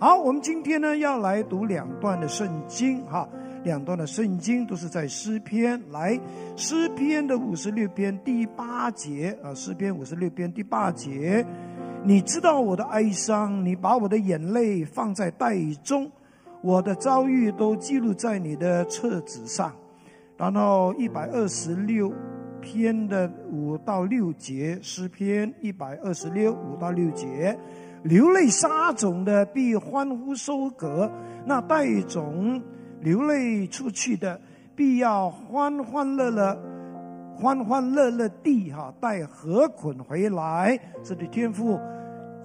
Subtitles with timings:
[0.00, 3.28] 好，我们今天呢要来读两段的圣经哈，
[3.64, 5.78] 两段的圣经都是在诗篇。
[5.90, 6.18] 来，
[6.56, 11.44] 诗篇的五十六篇第八节啊，诗篇五十六篇第八节，
[12.02, 16.10] 你知道我的哀伤，你把我的眼泪放在袋中，
[16.62, 19.70] 我的遭遇都记录在你的册子上。
[20.38, 22.10] 然后一百二十六
[22.62, 27.54] 篇的五到六节，诗篇一百二十六五到六节。
[28.02, 31.10] 流泪撒种的必欢呼收割，
[31.44, 32.60] 那带种
[33.00, 34.40] 流泪出去的
[34.74, 36.58] 必要欢欢乐乐、
[37.36, 40.78] 欢欢乐乐地哈带禾捆回来。
[41.04, 41.78] 这里天父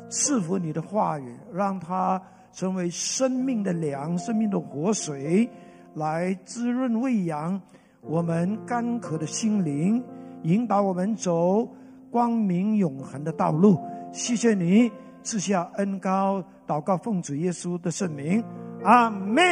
[0.10, 5.50] 赐福你的话语，让它成为生命的粮、生命的活水，
[5.94, 7.62] 来滋润喂养
[8.02, 10.04] 我们干渴的心灵，
[10.44, 11.66] 引导我们走
[12.12, 13.80] 光明永恒的道路。
[14.12, 14.92] 谢谢你。
[15.26, 18.44] 赐下恩高，祷告奉主耶稣的圣名，
[18.84, 19.44] 阿门。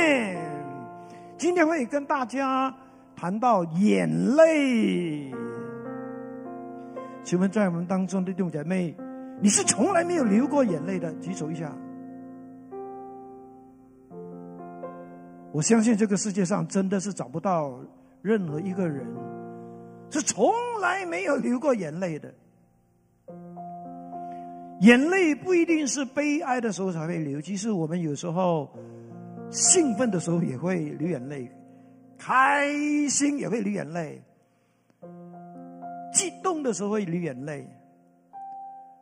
[1.35, 2.71] 今天会跟大家
[3.15, 5.33] 谈到眼泪。
[7.23, 8.95] 请问在我们当中的弟兄姐妹，
[9.41, 11.11] 你是从来没有流过眼泪的？
[11.15, 11.75] 举手一下。
[15.51, 17.79] 我相信这个世界上真的是找不到
[18.21, 19.07] 任何一个人
[20.11, 20.51] 是从
[20.81, 22.31] 来没有流过眼泪的。
[24.81, 28.69] 眼泪不一定是悲哀的时候才会流，其实我们有时候
[29.49, 31.49] 兴奋的时候也会流眼泪，
[32.17, 32.67] 开
[33.07, 34.21] 心也会流眼泪，
[36.13, 37.65] 激动的时候会流眼泪。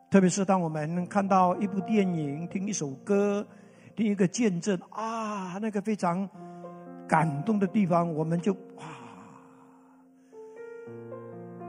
[0.08, 3.44] 特别是当我们看到一部电影、听一首歌、
[3.96, 6.28] 听一个见证啊，那个非常
[7.08, 8.84] 感动的地方，我们就哇，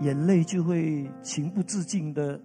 [0.01, 2.39] 眼泪就会情不自禁的。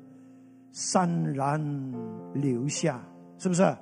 [0.73, 1.93] 潸然
[2.35, 3.03] 流下，
[3.39, 3.77] 是不是？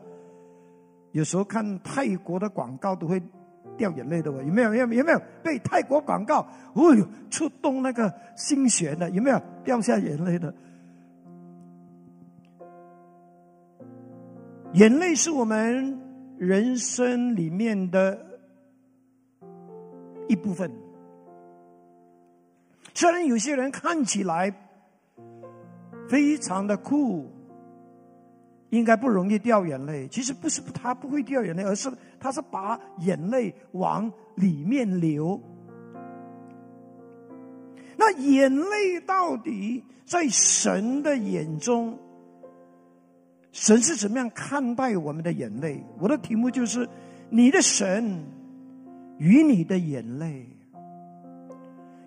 [1.13, 3.23] 有时候看泰国的广告都会
[3.77, 4.75] 掉眼泪的，有没有？
[4.75, 9.09] 有有没有被泰国广告哦哟触动那个心弦的？
[9.11, 10.55] 有没有掉下眼泪的？
[14.75, 15.99] 眼泪是我们
[16.39, 18.19] 人生里面的
[20.29, 20.71] 一部分。
[22.93, 24.55] 虽然有些人看起来。
[26.09, 27.31] 非常的酷，
[28.71, 30.07] 应该不容易掉眼泪。
[30.09, 31.91] 其实不是他不会掉眼泪，而是
[32.21, 35.41] 他是把眼泪往里面流。
[37.97, 41.99] 那眼泪到底在神的眼中，
[43.53, 45.83] 神是怎么样看待我们的眼泪？
[45.99, 46.89] 我的题目就是
[47.31, 48.25] 你的神
[49.19, 50.47] 与你的眼泪。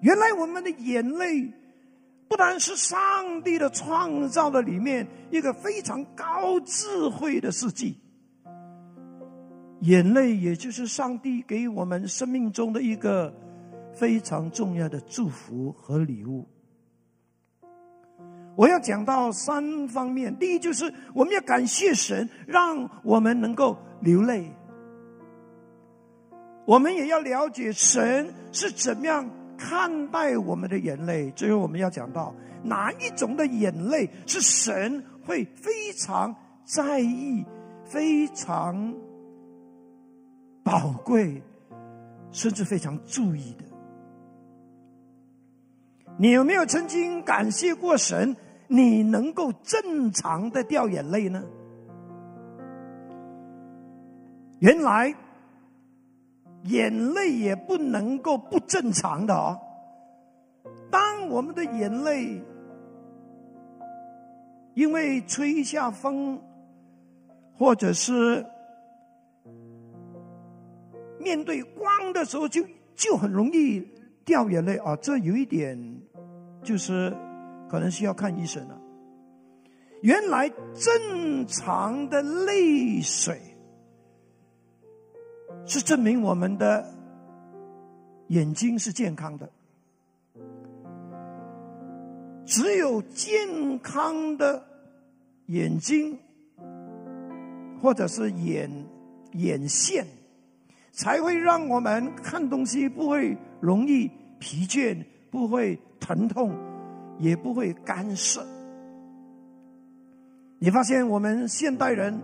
[0.02, 1.52] 原来我们的眼泪。
[2.30, 7.98] 不单是上帝的创造的里面一个非常高智慧的世纪，
[9.82, 13.34] 眼泪也就是上帝给我们生命中的一个
[13.96, 16.48] 非常重要的祝福和礼物。
[18.56, 24.54] 我要讲到三方面，第一就是我们要感谢神，让我们能够流泪；
[26.66, 29.28] 我们也要了解神是怎么样。
[29.60, 32.34] 看待我们的眼泪，最后我们要讲到
[32.64, 36.34] 哪一种的眼泪是神会非常
[36.64, 37.46] 在意、
[37.84, 38.96] 非常
[40.64, 41.44] 宝贵，
[42.32, 43.66] 甚至非常注意的。
[46.18, 48.36] 你有没有曾经感谢过神？
[48.68, 51.44] 你能够正常的掉眼泪呢？
[54.60, 55.14] 原来。
[56.64, 59.60] 眼泪也不能够不正常的哦。
[60.92, 62.42] 当我们的眼泪
[64.74, 66.42] 因为吹一下风，
[67.54, 68.46] 或者是
[71.20, 72.64] 面对光的时候，就
[72.96, 73.86] 就很容易
[74.24, 74.96] 掉眼泪啊。
[74.98, 75.78] 这有一点
[76.64, 77.16] 就是
[77.70, 78.80] 可能需要看医生了。
[80.02, 83.49] 原来正常的泪水。
[85.66, 86.86] 是证明我们的
[88.28, 89.50] 眼睛是健康的。
[92.46, 94.66] 只有健康的
[95.46, 96.18] 眼睛，
[97.82, 98.70] 或者是眼
[99.34, 100.06] 眼线，
[100.92, 104.10] 才会让我们看东西不会容易
[104.40, 106.52] 疲倦，不会疼痛，
[107.20, 108.44] 也不会干涩。
[110.58, 112.20] 你发现我们现代人？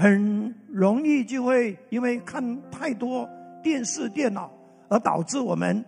[0.00, 3.28] 很容易就会因为看太多
[3.64, 4.48] 电视、电脑，
[4.88, 5.84] 而导致我们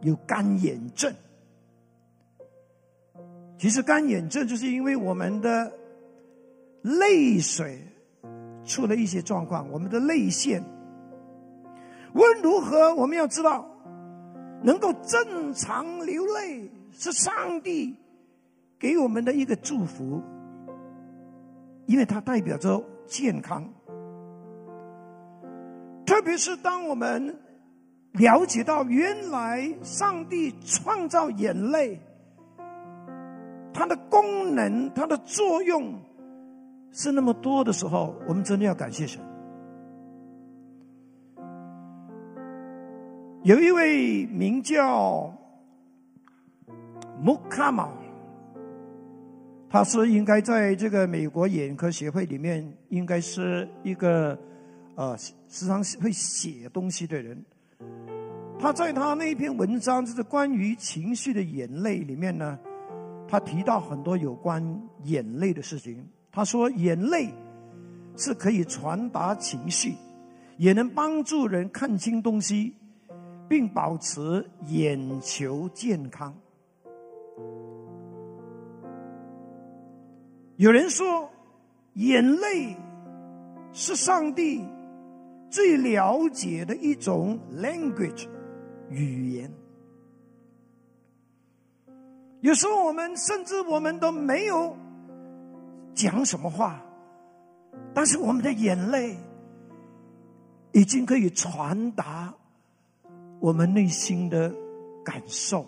[0.00, 1.14] 有干眼症。
[3.56, 5.72] 其实干眼症就是因为我们的
[6.82, 7.86] 泪水
[8.64, 10.60] 出了一些状况，我们的泪腺。
[12.14, 13.64] 无论如何，我们要知道，
[14.64, 17.94] 能够正常流泪是上帝
[18.76, 20.20] 给我们的一个祝福，
[21.88, 23.66] 因为它代表着健康。
[26.06, 27.36] 特别是当我们
[28.12, 31.98] 了解到原来上帝创造眼泪，
[33.72, 35.94] 它的功能、它的作用
[36.92, 39.20] 是那么多的时候，我们真的要感谢神。
[43.44, 45.32] 有一位名叫
[47.20, 47.88] 穆卡马，
[49.70, 54.38] 他是应该在这个美国眼科协会里面，应该是一个
[54.94, 57.44] 呃时常会写东西的人。
[58.58, 62.58] 他在他那篇文章，就是关于情绪的眼泪里面呢，
[63.28, 64.62] 他提到很多有关
[65.04, 66.04] 眼泪的事情。
[66.32, 67.28] 他说，眼泪
[68.16, 69.94] 是可以传达情绪，
[70.56, 72.74] 也能帮助人看清东西。
[73.48, 76.36] 并保持眼球健康。
[80.58, 81.30] 有人说，
[81.94, 82.76] 眼泪
[83.72, 84.60] 是上帝
[85.48, 88.26] 最了解的一种 language
[88.90, 89.48] 语言。
[92.40, 94.76] 有时候我们甚至我们都没有
[95.94, 96.84] 讲什么话，
[97.94, 99.16] 但是我们的眼泪
[100.72, 102.34] 已经可以传达。
[103.38, 104.52] 我们内心的
[105.04, 105.64] 感受，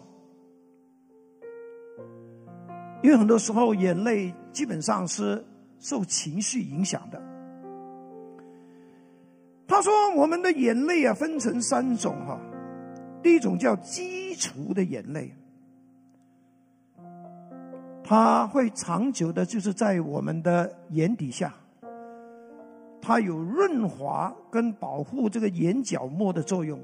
[3.03, 5.43] 因为很多时候眼泪基本上是
[5.79, 7.21] 受情绪影响的。
[9.67, 12.39] 他说：“我们的眼泪啊，分成三种哈。
[13.23, 15.33] 第一种叫基础的眼泪，
[18.03, 21.55] 它会长久的，就是在我们的眼底下，
[23.01, 26.81] 它有润滑跟保护这个眼角膜的作用。”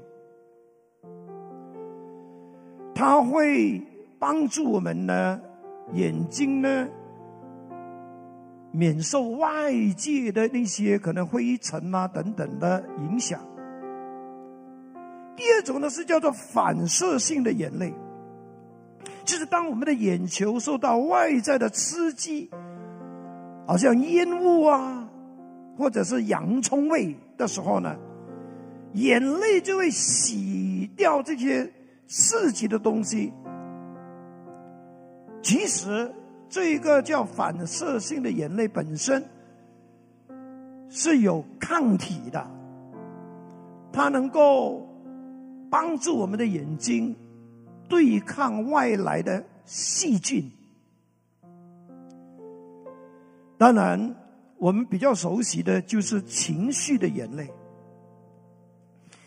[2.95, 3.81] 它会
[4.17, 5.41] 帮助我们呢，
[5.93, 6.87] 眼睛呢，
[8.71, 13.39] 免受外界的那些可能灰尘啊等等的影响。
[15.35, 17.93] 第二种呢是叫做反射性的眼泪，
[19.23, 22.49] 就是当我们的眼球受到外在的刺激，
[23.65, 25.09] 好像烟雾啊，
[25.77, 27.95] 或者是洋葱味的时候呢，
[28.93, 31.71] 眼泪就会洗掉这些。
[32.09, 33.33] 刺激的东西，
[35.41, 36.13] 其实
[36.49, 39.23] 这个叫反射性的眼泪本身
[40.89, 42.45] 是有抗体的，
[43.91, 44.87] 它能够
[45.69, 47.15] 帮助我们的眼睛
[47.89, 50.49] 对抗外来的细菌。
[53.57, 54.15] 当然，
[54.57, 57.49] 我们比较熟悉的就是情绪的眼泪。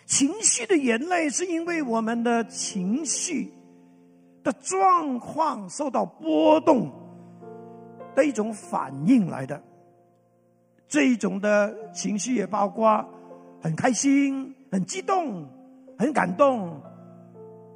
[0.06, 3.52] 情绪的眼泪是因为我们的情绪
[4.42, 6.90] 的状况受到波动
[8.14, 9.62] 的一种反应来的。
[10.88, 13.06] 这一种的情绪也包括
[13.62, 15.46] 很开心、很激动、
[15.98, 16.80] 很感动、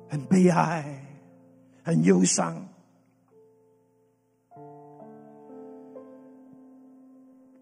[0.08, 0.84] 很悲哀、
[1.84, 2.66] 很忧伤。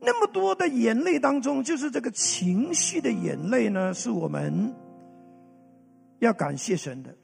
[0.04, 4.74] 那么多的眼泪当中，就是这个情绪的眼泪呢，是我们
[6.18, 7.14] 要感谢神的，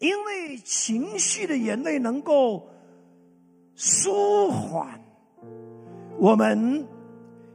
[0.00, 2.68] 因为情绪的眼泪能够
[3.74, 5.00] 舒缓
[6.18, 6.86] 我们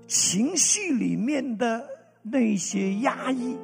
[0.08, 1.88] 情绪里面的
[2.22, 3.58] 那些压抑，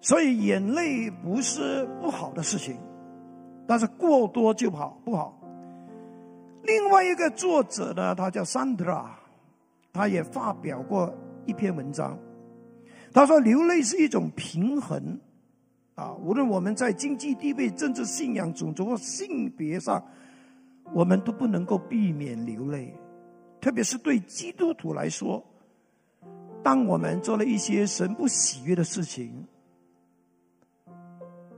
[0.00, 2.76] 所以眼泪不是不好的事情，
[3.66, 5.38] 但是过多就好不好。
[6.62, 9.06] 另外一个作者呢，他叫 Sandra，
[9.94, 11.14] 他也发表过
[11.46, 12.18] 一篇文章。
[13.12, 15.18] 他说：“流泪是一种平衡，
[16.00, 20.02] 啊，无论我们在经济地位、政治信仰、种族或性别上，
[20.94, 22.94] 我们都不能够避免流泪。
[23.60, 25.44] 特别是对基督徒来说，
[26.62, 29.46] 当我们做了一些神不喜悦的事情，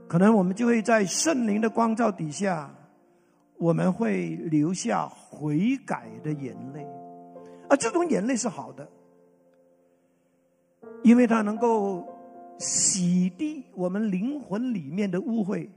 [0.09, 2.69] 可能我们就会在圣灵的光照底下。”
[3.55, 6.85] 我们会流下悔改的眼泪，
[7.69, 8.89] 而这种眼泪是好的，
[11.01, 12.05] 因为它能够
[12.59, 15.67] 洗涤我们灵魂里面的污秽，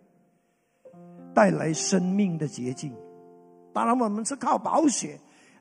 [1.35, 2.93] 带来生命的洁净。
[3.73, 5.19] 当然，我们是靠宝血，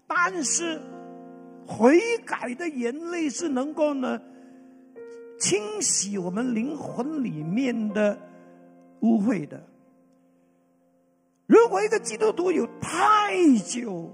[0.07, 0.81] 但是
[1.67, 4.21] 悔改的眼泪是能够呢
[5.39, 8.17] 清洗我们灵魂里面的
[9.01, 9.61] 污秽的。
[11.47, 14.09] 如果一个基督徒有太久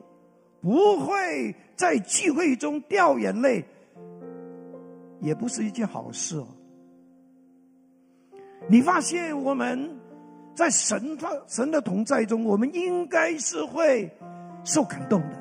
[0.61, 3.63] 不会在聚会中掉眼泪，
[5.19, 6.47] 也不是一件好事哦。
[8.71, 9.99] 你发现我们
[10.55, 14.09] 在神的神的同在中，我们应该是会
[14.63, 15.35] 受感动的。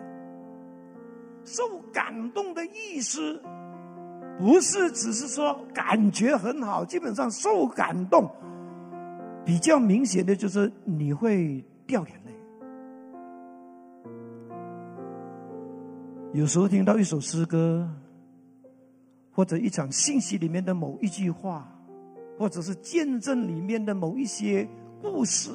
[1.45, 3.41] 受感动的意思，
[4.37, 8.29] 不是只是说感觉很好，基本上受感动
[9.45, 12.33] 比较明显的就是你会掉眼泪。
[16.33, 17.89] 有时候听到一首诗歌，
[19.31, 21.73] 或者一场信息里面的某一句话，
[22.41, 24.67] 或者是见证里面的某一些
[25.03, 25.51] 故事，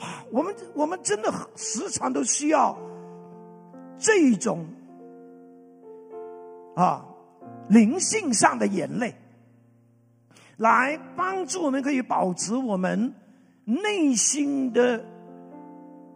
[0.00, 2.74] 啊，我们我们真的时常都需要
[3.98, 4.66] 这种。
[6.74, 7.04] 啊，
[7.68, 9.14] 灵性上的眼泪，
[10.56, 13.12] 来帮助我们可以保持我们
[13.66, 15.04] 内心的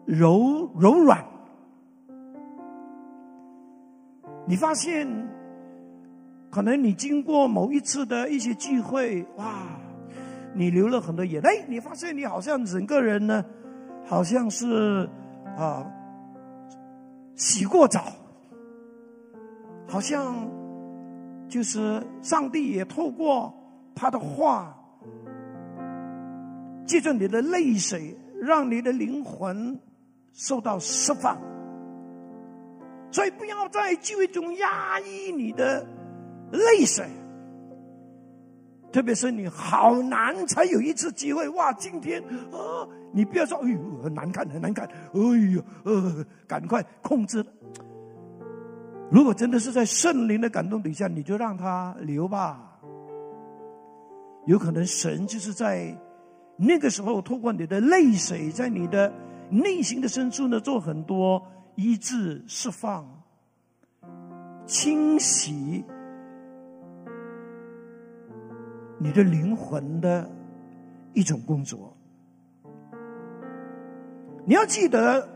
[0.06, 1.22] 柔柔软。
[4.46, 5.06] 你发现，
[6.54, 9.66] 可能你经过某一次的一些聚会，哇，
[10.54, 13.44] 你流了很多眼泪，你发现你好像整个人呢，
[14.04, 15.08] 好像是
[15.58, 15.84] 啊，
[17.34, 18.04] 洗过澡。
[19.88, 20.48] 好像
[21.48, 23.52] 就是上帝也透过
[23.92, 24.78] 他的话，
[26.86, 29.76] 借着你的泪水，让你的灵魂
[30.32, 31.36] 受到释放。
[33.10, 35.84] 所以不要在聚会中压抑你的
[36.52, 37.06] 泪水，
[38.92, 41.72] 特别是你好难才有一次机会哇！
[41.72, 45.20] 今天啊，你不要说哎呦很难看很难看，哎
[45.52, 47.44] 呦呃，赶快控制。
[49.10, 52.78] 如果真的是在圣灵的感动底下，你就让他流吧。
[54.46, 55.96] 有可能神就是在
[56.56, 59.12] 那个时候，透过你的泪水，在你的
[59.50, 61.42] 内心的深处呢，做很多
[61.76, 63.06] 医治、释放、
[64.66, 65.84] 清洗
[69.04, 70.26] 你的灵魂的
[71.12, 71.94] 一种工作。
[74.46, 75.28] 你要记得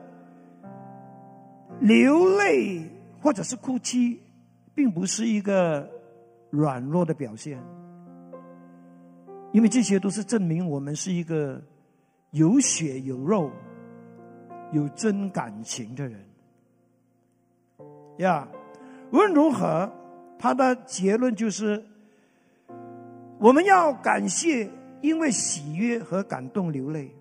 [1.80, 2.90] 流泪。
[3.20, 4.20] 或者是哭泣，
[4.76, 5.90] 并不是一个
[6.50, 7.60] 软弱的表现，
[9.50, 11.60] 因为这些都是证明我们是一个
[12.30, 13.50] 有血有肉、
[14.70, 16.24] 有真感情的人。
[18.18, 18.46] 呀，
[19.10, 19.92] 无论如何，
[20.38, 21.84] 他的结论就是：
[23.40, 24.68] 我们要感谢，
[25.00, 27.14] 因为喜悦和感动流泪，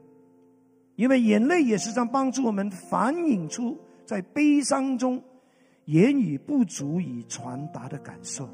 [0.95, 5.21] 因为眼泪也是在帮助我们反映出在悲伤中。
[5.85, 8.49] 言语不足以传达的感受，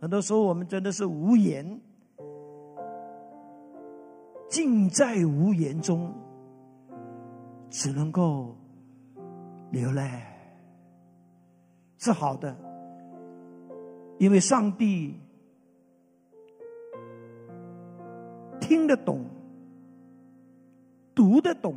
[0.00, 1.78] 很多时候我们真的是无言，
[4.48, 6.10] 尽在无言中，
[7.68, 8.56] 只能够
[9.70, 10.08] 流泪，
[11.98, 12.56] 是好的，
[14.16, 15.20] 因为上帝
[18.70, 19.24] 听得懂，
[21.12, 21.74] 读得懂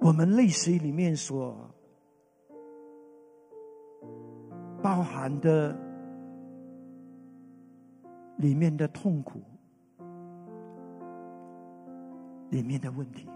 [0.00, 1.68] 我们泪水里面所。
[4.80, 5.76] 包含的
[8.36, 9.40] 里面的痛苦，
[12.50, 13.28] 里面的问题，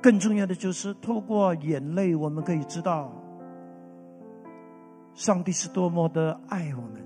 [0.00, 3.12] 更重要的就是透过眼泪，我们可以知道，
[5.14, 7.04] 上帝是多么的爱我们，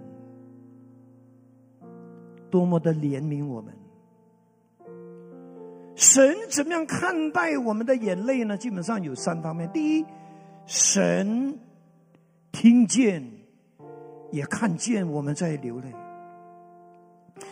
[2.54, 3.74] 多么的怜悯我们。
[5.96, 8.56] 神怎么样看待我们的眼泪呢？
[8.56, 10.06] 基本上有三方面，第一。
[10.64, 11.58] 神
[12.52, 13.28] 听见，
[14.30, 15.92] 也看见我们在流泪。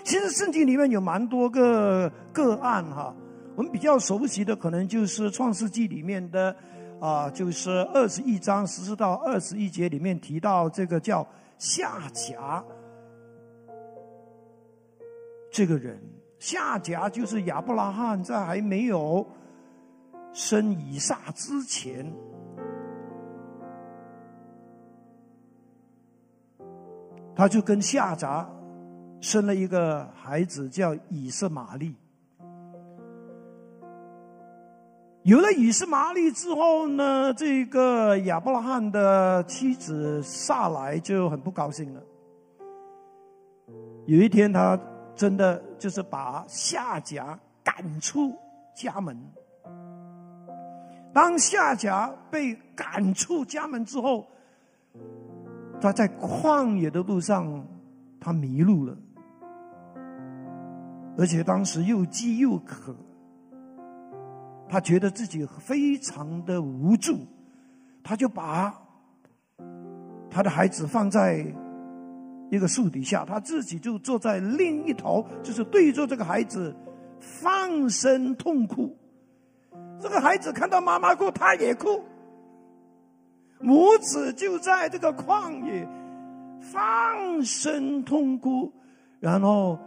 [0.05, 3.13] 其实圣经里面有蛮多个个案哈，
[3.57, 6.55] 我们比较熟悉的可能就是创世纪里面的
[7.01, 11.27] 啊，就是二十一章十四到二十一节里面提到这个叫
[11.59, 12.63] 夏甲
[15.53, 16.01] 这个人，
[16.39, 19.25] 夏甲就是亚伯拉罕在还没有
[20.33, 22.11] 生以撒之前。
[27.37, 28.49] 他就跟夏甲
[29.21, 31.95] 生了一个孩子，叫以色玛利。
[35.23, 42.03] 有了以色玛利之后呢，这个亚伯拉罕的妻子萨来就很不高兴了。
[44.07, 44.79] 有一天，他
[45.15, 48.35] 真的就是把夏甲赶出
[48.75, 49.17] 家门。
[51.13, 54.27] 当夏甲被赶出家门之后，
[55.81, 57.67] 他在旷野的路上，
[58.19, 58.97] 他迷路了。
[61.19, 62.97] 而且当时又饥又渴，
[64.69, 67.19] 他觉得自己非常的无助，
[68.03, 68.75] 他就把
[70.31, 71.45] 他的孩子放在
[72.53, 76.77] 一个树底下，他自己就坐在另一头，就是对着这个孩子
[77.19, 78.95] 放声痛哭。
[79.99, 82.05] 这个孩子看到妈妈哭，他也哭。
[83.59, 85.89] 母子就在这个旷野
[86.61, 88.71] 放声痛哭，
[89.19, 89.79] 然后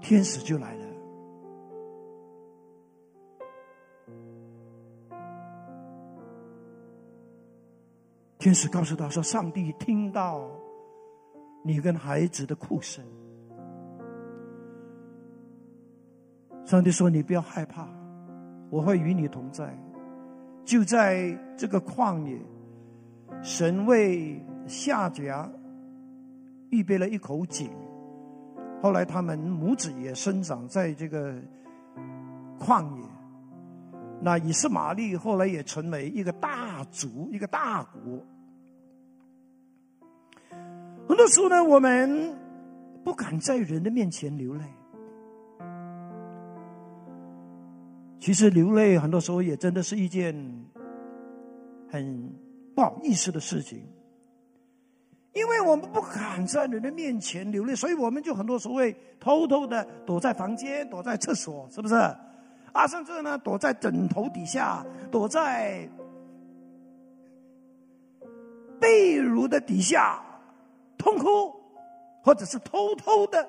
[0.00, 0.84] 天使就来了。
[8.38, 10.48] 天使告诉他说：“上帝听到
[11.64, 13.04] 你跟孩子的哭声。”
[16.64, 17.88] 上帝说：“你不要害怕，
[18.70, 19.76] 我会与你同在。”
[20.64, 22.40] 就在这个旷野，
[23.42, 25.46] 神为夏甲
[26.70, 27.70] 预备了一口井。
[28.80, 31.34] 后来他们母子也生长在这个
[32.58, 33.04] 旷野。
[34.22, 38.26] 那以斯玛利后来也成为一个大族，一个大国。
[41.06, 42.34] 很多时候呢，我们
[43.04, 44.62] 不敢在人的面前流泪。
[48.18, 50.34] 其实流泪很多时候也真的是一件
[51.90, 52.32] 很
[52.74, 53.86] 不好意思的事情，
[55.34, 61.94] 因为我们不敢在人的面前流泪，所以我们就很多时候会偷偷的躲在房间、躲在厕所，是不是？
[62.72, 65.86] 啊，甚至呢，躲在枕头底下、躲在
[68.80, 70.20] 被褥的底下
[71.04, 71.54] 痛哭，
[72.22, 73.46] 或者是偷偷的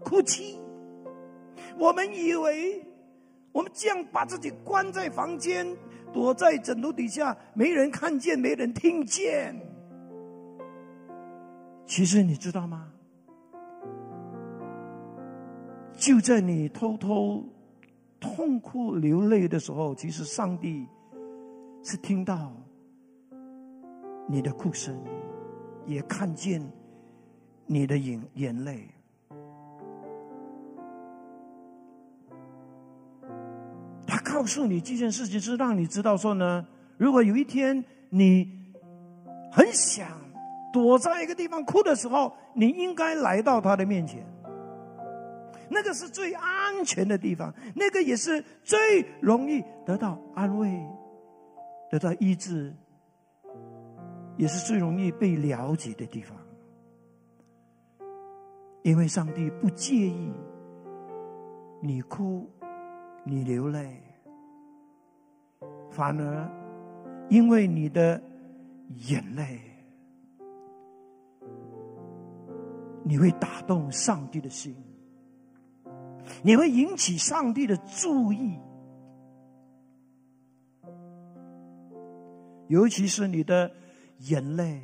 [0.00, 0.58] 哭泣。
[1.78, 2.84] 我们以为。
[3.54, 5.76] 我们这样把自己关在房间，
[6.10, 9.54] 躲在枕头底下，没人看见，没人听见。
[11.84, 12.90] 其实你知道吗？
[15.98, 17.44] 就在你偷偷
[18.18, 20.88] 痛哭流泪的时候，其实上帝
[21.82, 22.50] 是听到
[24.26, 24.98] 你的哭声，
[25.86, 26.62] 也看见
[27.66, 28.88] 你的眼眼泪。
[34.06, 36.66] 他告诉你这件事情是让你知道说呢，
[36.96, 38.46] 如果有一天你
[39.50, 40.08] 很想
[40.72, 44.24] 躲在一个地方哭的时候，你应该来到他的面前。
[45.68, 50.70] 那个是最安全的地方，那个也是最容易得到安慰、
[51.90, 52.74] 得到医治，
[54.36, 56.36] 也是最容易被了解的地方。
[58.82, 60.32] 因为上帝不介意
[61.80, 62.50] 你哭，
[63.24, 64.02] 你流泪。
[65.90, 66.50] 反而，
[67.28, 68.20] 因为你的
[69.08, 69.60] 眼泪，
[73.04, 74.74] 你会打动上帝的心，
[76.42, 78.58] 你会引起上帝的注意，
[82.68, 83.70] 尤其是你的
[84.22, 84.80] 眼泪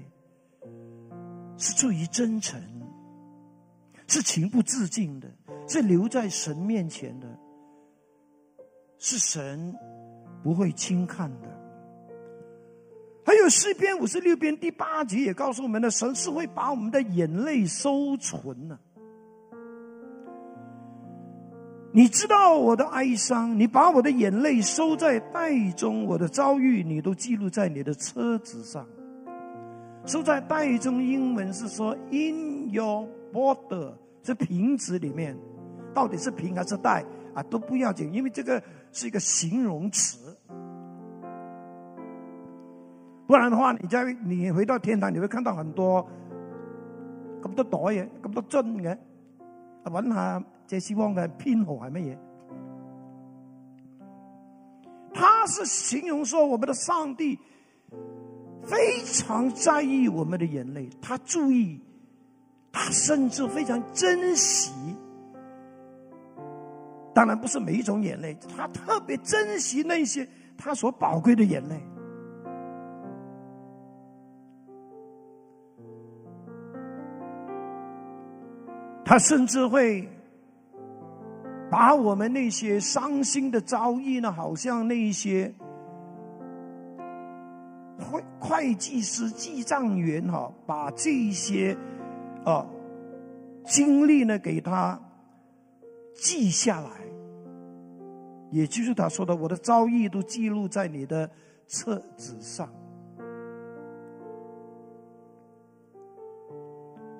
[1.56, 2.60] 是出于真诚，
[4.06, 5.28] 是情不自禁的，
[5.66, 7.26] 是留在神面前的，
[8.98, 9.74] 是神。
[10.40, 11.48] 不会轻看的。
[13.26, 18.78] 还有诗篇五十六篇第八节也告诉我们的，神是会把我们的眼泪收存呢。
[21.92, 28.86] 你知道我的哀伤，你把我的眼泪收在袋中，我的遭遇你都记录在你的车子上。
[30.08, 33.92] 收在袋中，英文是说 in your border，
[34.22, 35.36] 是瓶子里面，
[35.94, 40.34] 到底是瓶还是袋啊都不要紧，因为这个是一个形容词。
[43.26, 46.02] 不然的话，你在你回到天堂，你会看到很多
[47.42, 48.96] 咁多袋嘅，咁多樽嘅。
[49.84, 52.18] 啊，揾下这希望嘅编号系乜嘢？
[55.12, 57.38] 他是形容说，我们的上帝
[58.66, 61.80] 非常在意我们的眼泪，他注意，
[62.72, 64.72] 他甚至非常珍惜。
[67.14, 71.80] 当然不是每一种眼泪，他特别珍惜那些他所宝贵的眼泪。
[79.04, 80.06] 他甚至会
[81.70, 85.52] 把我们那些伤心的遭遇呢，好像那一些
[88.48, 91.76] 会计师、记账员哈，把这些
[92.46, 92.66] 啊
[93.66, 94.98] 经历呢给他
[96.14, 96.88] 记下来，
[98.50, 101.30] 也就是他说的，我的遭遇都记录在你的
[101.66, 102.68] 册子上，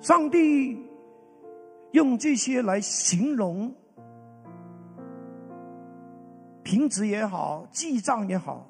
[0.01, 0.89] 上帝。
[1.91, 3.73] 用这些来形容
[6.61, 8.69] 平值也好，记账也好，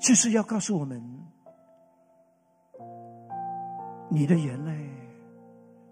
[0.00, 1.00] 就是要告诉我们：
[4.08, 4.90] 你的眼泪，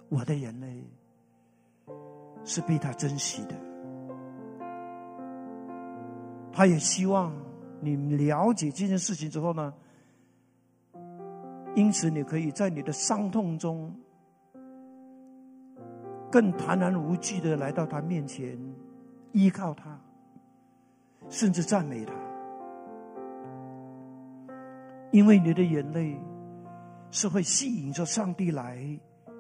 [0.09, 0.83] 我的眼泪，
[2.42, 3.55] 是被他珍惜的。
[6.51, 7.33] 他也希望
[7.81, 9.73] 你了解这件事情之后呢，
[11.77, 13.94] 因此你可以在你的伤痛中。
[16.31, 18.59] 更坦然无惧的来到他面前，
[19.33, 19.99] 依靠他，
[21.31, 22.12] 甚至赞美他，
[25.11, 26.16] 因为你的眼泪
[27.11, 28.79] 是会吸引着上帝来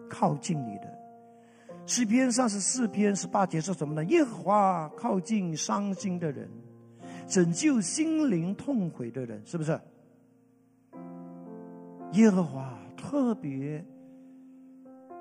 [0.08, 0.98] 靠近你的。
[1.86, 4.04] 诗篇三十四篇十八节说什么呢？
[4.04, 6.48] 耶和华靠近伤心的人，
[7.26, 9.80] 拯救心灵痛悔的人，是不是？
[12.12, 13.84] 耶和华特别。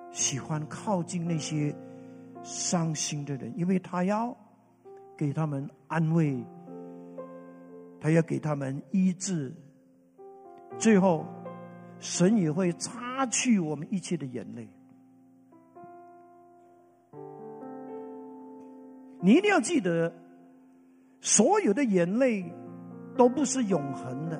[0.09, 1.75] 喜欢靠近那些
[2.41, 4.35] 伤心的人，因为他要
[5.17, 6.43] 给他们安慰，
[7.99, 9.53] 他要给他们医治。
[10.77, 11.25] 最后，
[11.99, 14.69] 神也会擦去我们一切的眼泪。
[19.19, 20.13] 你一定要记得，
[21.19, 22.45] 所有的眼泪
[23.17, 24.39] 都不是永恒的。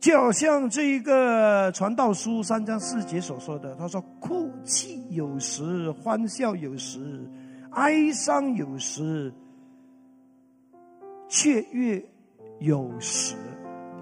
[0.00, 7.28] 就好像这一个传道书三章四节所说的，他说：“哭泣有时，欢笑有时，
[7.70, 9.32] 哀伤有时，
[11.28, 12.04] 雀跃
[12.58, 13.36] 有时。”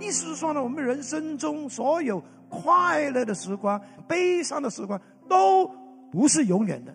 [0.01, 5.67] 意思是说呢，我们人生中所有快乐的时光、悲伤的时光，都
[6.11, 6.95] 不是永远的。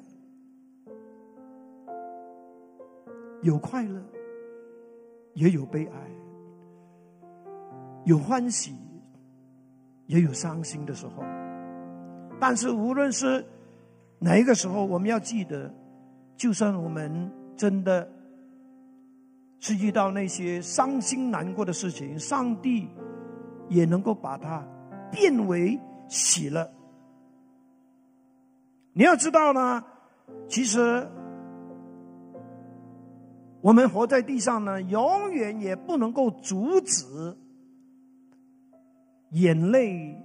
[3.42, 4.02] 有快乐，
[5.34, 6.12] 也有悲哀，
[8.06, 8.76] 有欢喜。
[10.08, 11.24] 也有伤心的时候，
[12.38, 13.46] 但是无论是
[14.20, 15.74] 哪一个时候，我们要记得，
[16.36, 18.06] 就算我们真的
[19.62, 22.90] 是遇到那些伤心难过的事情，上帝
[23.70, 24.62] 也能够把它
[25.12, 26.70] 变为喜乐。
[28.92, 29.82] 你要知道呢，
[30.50, 31.08] 其实
[33.62, 37.06] 我们活在地上呢，永远也不能够阻止。
[39.34, 40.22] 眼泪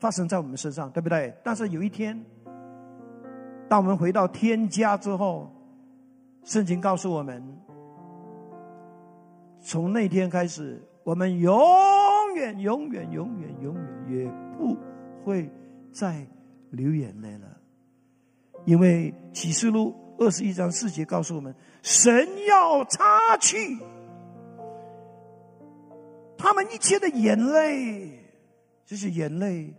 [0.00, 1.32] 发生在我们身上，对不对？
[1.44, 2.20] 但是有一天，
[3.68, 5.50] 当我们回到天家之后，
[6.44, 7.42] 圣经告诉我们，
[9.60, 11.58] 从那天开始，我们永
[12.36, 14.76] 远、永远、永远、永远也不
[15.24, 15.50] 会
[15.90, 16.24] 再
[16.70, 17.48] 流眼泪了，
[18.66, 23.78] 因为启示录二十一章四节告诉我们，神要擦去。
[26.36, 28.22] 他们一切的眼泪，
[28.84, 29.72] 这些眼泪，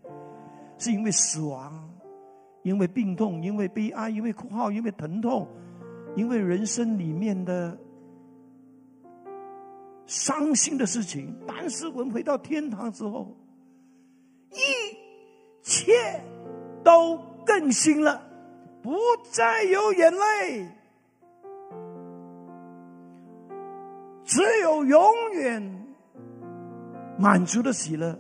[0.80, 1.88] 是因为死亡，
[2.64, 5.48] 因为病痛，因为悲哀，因为哭号，因为疼痛，
[6.16, 7.78] 因为人生里面的
[10.06, 11.36] 伤心的事情。
[11.48, 13.36] 但是我们回到天堂之后，
[14.52, 14.58] 一
[15.62, 15.94] 切
[16.84, 18.22] 都更新了，
[18.82, 18.96] 不
[19.32, 20.70] 再有眼泪，
[24.24, 25.02] 只有永
[25.34, 25.82] 远。
[27.18, 28.20] 满足的喜乐，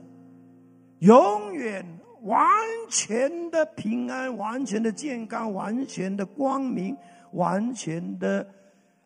[1.00, 1.86] 永远
[2.22, 2.42] 完
[2.88, 6.96] 全的平安，完全的健康，完全的光明，
[7.36, 8.46] 完全的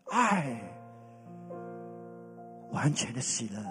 [0.10, 0.62] 爱，
[2.72, 3.62] 完全的喜乐，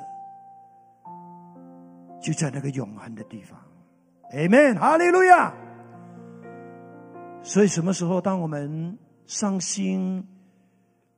[2.20, 3.58] 就在那个永恒的地方。
[4.32, 5.54] Amen，哈利路亚。
[7.42, 10.26] 所以，什么时候当我们伤心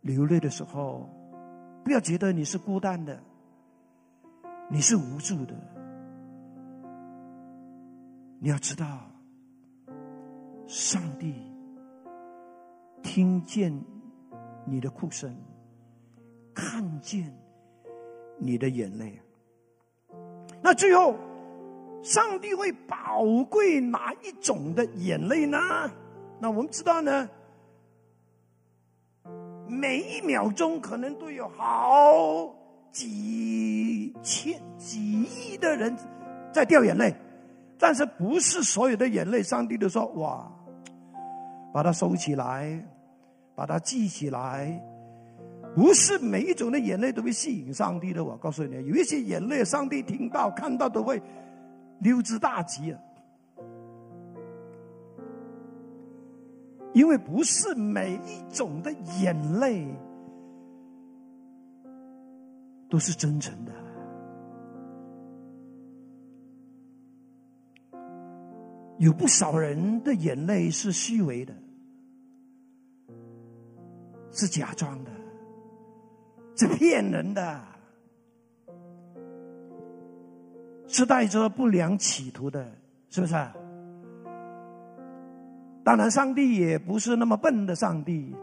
[0.03, 1.09] 流泪的时候，
[1.83, 3.21] 不要觉得你是孤单的。
[4.73, 5.55] 你是无助的，
[8.39, 9.11] 你要知道，
[10.69, 11.50] 上帝
[13.03, 13.73] 听见
[14.65, 15.35] 你的哭声，
[16.55, 17.33] 看见
[18.39, 19.21] 你的眼泪。
[20.63, 21.17] 那最后，
[22.03, 25.59] 上帝会宝贵哪一种的眼泪呢？
[26.39, 27.29] 那我们知道呢，
[29.67, 32.55] 每一秒钟可能都有好。
[32.93, 35.97] 几千几亿的人
[36.53, 37.15] 在掉眼泪，
[37.79, 40.51] 但是不是所有的眼泪，上帝都说哇，
[41.73, 42.85] 把它收起来，
[43.61, 44.83] 把它记起来。
[45.77, 48.25] 不是每一种的眼泪都会吸引上帝的。
[48.25, 51.21] 我告诉你，有一些眼泪，上帝听到看到都会
[51.99, 52.99] 溜之大吉啊。
[56.95, 59.87] 因为不是每一种的眼泪。
[62.89, 63.73] 都是真诚的，
[68.99, 71.55] 有不少人的眼泪是虚伪的，
[74.33, 75.11] 是假装的，
[76.57, 77.61] 是骗人的，
[80.87, 82.65] 是带着不良企图的，
[83.09, 83.35] 是不是？
[85.83, 88.35] 当然，上帝也不是那么笨的上帝。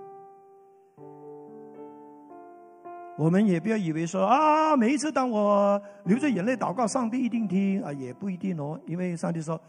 [3.18, 8.80] 我们也不要以为说啊，每一次当我流着眼泪祷告，上帝一定听啊，也不一定哦。
[8.86, 9.60] 因为上帝说：“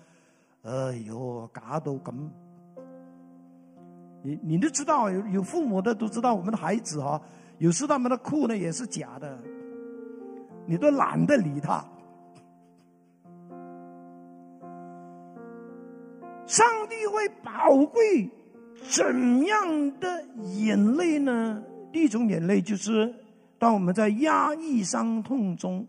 [0.62, 2.12] 哎呦，嘎都咁。”
[4.22, 7.20] 你你都知道，有有父母的都知道，我们的孩子哈，
[7.58, 9.38] 有时他们的哭呢也是假的，
[10.66, 11.84] 你都懒得理他。
[16.46, 18.30] 上帝会宝贵
[18.88, 20.24] 怎样的
[20.56, 21.62] 眼泪呢？
[21.92, 23.14] 第一种眼泪就是。
[23.60, 25.84] 当我们在压抑、伤痛中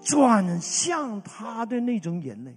[0.00, 2.56] 转向他的那种眼泪，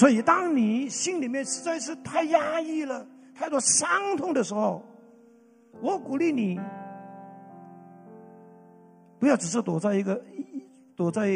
[0.00, 4.82] 所以当你心里面实在是太压抑了、太多伤痛的时候，
[5.82, 6.58] 我鼓励你
[9.18, 10.18] 不要只是躲在一个
[10.96, 11.28] 躲在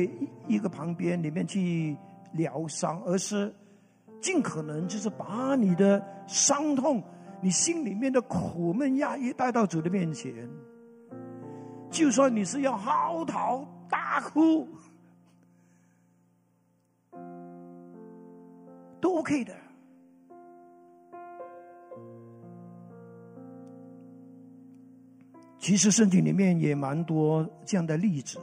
[0.49, 1.95] 一个旁边里面去
[2.33, 3.55] 疗伤，而是。
[4.23, 7.03] 尽可能就是把你的伤痛、
[7.43, 10.33] 你心里面的苦闷、压抑带到主的面前。
[11.91, 14.67] 就算你是要嚎啕大哭，
[19.05, 19.55] 都 OK 的。
[25.59, 28.39] 其实圣经里面也蛮多这样的例子。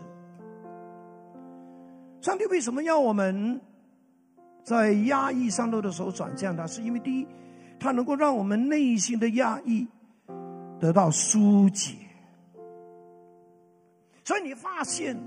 [2.22, 3.60] 上帝为什么要我们？
[4.64, 7.28] 在压抑上头的时候转向他，是因为第一，
[7.80, 9.88] 他能够让我们内心的压抑
[10.80, 11.96] 得到疏解。
[14.24, 15.18] 所以你发现，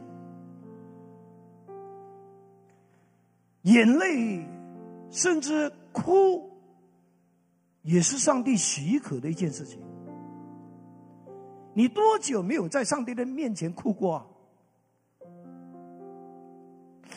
[3.63, 4.47] 眼泪
[5.11, 6.51] 甚至哭，
[7.83, 9.81] 也是上帝许可的一件事情。
[11.75, 14.27] 你多久没有在上帝的面前哭过啊？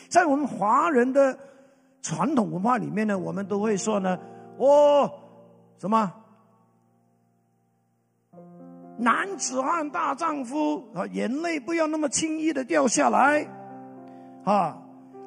[0.10, 1.38] 在我们华人的。
[2.00, 4.18] 传统文化里面呢，我们都会说呢，
[4.58, 5.12] 哦，
[5.78, 6.14] 什么
[8.98, 13.46] 男子汉大丈夫啊，眼泪不要那么轻易的掉下来，
[14.46, 14.82] 啊，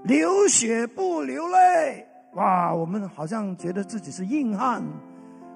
[0.04, 4.82] 流血不流泪，哇，我们好像觉得自己是硬汉，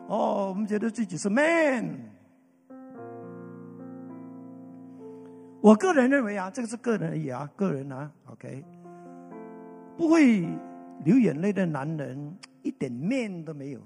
[0.08, 1.98] 哦，我们觉得自己是 man。
[5.60, 8.64] 我个人认为啊，这个是个人而已啊，个人啊，OK，
[9.96, 10.46] 不会。
[11.04, 13.80] 流眼泪的男人一点面都没有，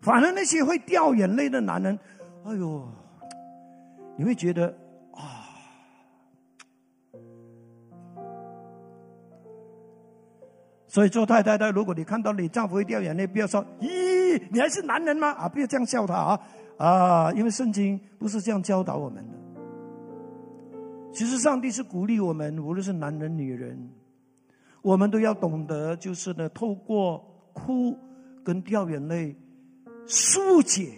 [0.00, 1.98] 反而那些会掉眼泪的男人，
[2.44, 2.86] 哎呦，
[4.16, 4.72] 你会觉得
[10.90, 15.28] 所以做太太的，如果你看到你丈夫会掉眼泪，不要说咦，你还是男人吗？
[15.28, 16.40] 啊，不要这样笑他啊
[16.78, 19.38] 啊，因为圣经不是这样教导我们的。
[21.12, 23.88] 其实，上帝是鼓励我们，无论是男人、女人，
[24.82, 27.96] 我们都要懂得，就是呢，透过哭
[28.42, 29.36] 跟掉眼泪，
[30.06, 30.90] 疏解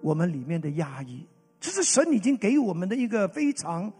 [0.00, 1.24] 我们里面的压抑。
[1.60, 3.92] 这是神已经给我们的一个非常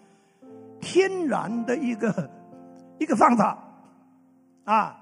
[0.80, 2.28] 天然的一个
[2.98, 3.63] 一个方法
[4.64, 5.00] 啊！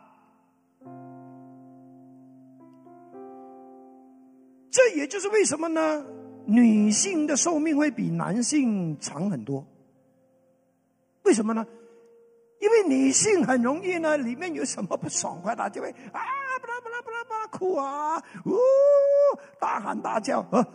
[4.71, 6.05] 这也就是为什么呢？
[6.47, 9.65] 女性的寿命会比男性长很多。
[11.25, 11.65] 为什么呢？
[12.61, 16.21] 因为女性很容易呢，里面有什么不爽快，她就会啊，
[16.61, 18.57] 巴拉巴拉巴拉巴拉哭啊，呜，
[19.61, 20.67] 大喊大叫啊，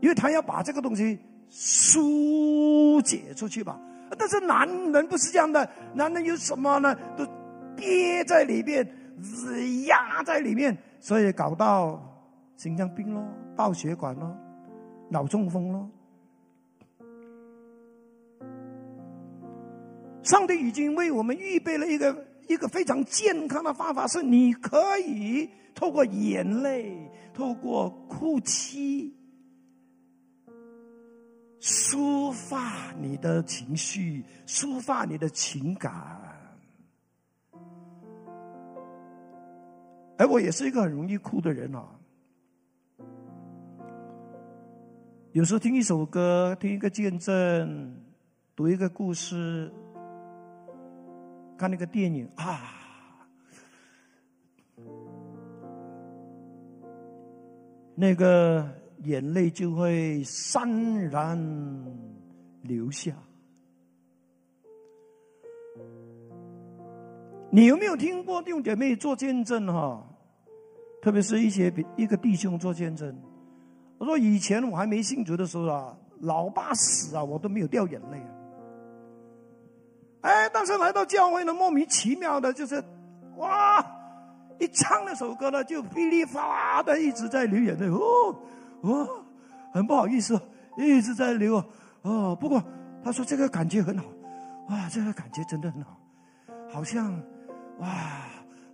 [0.00, 3.80] 因为她要把这个东西疏解出去吧。
[4.18, 6.96] 但是男人不是这样的，男人有什么呢？
[7.16, 7.26] 都
[7.82, 8.88] 憋在里面，
[9.86, 12.00] 压在里面，所以搞到
[12.56, 13.20] 心脏病咯，
[13.56, 14.36] 爆血管咯，
[15.10, 15.90] 脑中风咯。
[20.22, 26.96] 上帝已经为我们预备了一个一个非常健康的方法，是你可以透过眼泪、
[27.34, 29.12] 透过哭泣，
[31.60, 36.31] 抒发你的情绪，抒发你的情感。
[40.22, 41.84] 而我也是一个很容易哭的人啊，
[45.32, 47.96] 有时候听一首歌，听一个见证，
[48.54, 49.68] 读一个故事。
[51.58, 52.86] 看那个电影啊，
[57.96, 58.64] 那个
[59.02, 61.36] 眼泪就会潸然
[62.62, 63.12] 流下。
[67.50, 70.08] 你有没有听过弟兄姐妹做见证哈？
[71.02, 73.12] 特别是一些一个弟兄做见证，
[73.98, 78.28] 我说以前我还没信主的时候啊，老爸死啊，我都没有掉眼泪啊。
[80.20, 82.80] 哎，但是来到教会呢，莫名其妙的，就是
[83.36, 83.84] 哇，
[84.60, 87.98] 一唱那首歌呢，就噼里啪啦的一直在流眼泪哦
[88.82, 89.08] 哦，
[89.72, 90.40] 很不好意思，
[90.78, 91.60] 一直在流
[92.02, 92.36] 哦。
[92.40, 92.62] 不过
[93.02, 94.04] 他说这个感觉很好，
[94.68, 95.98] 哇，这个感觉真的很好，
[96.70, 97.20] 好像。
[97.78, 97.88] 哇，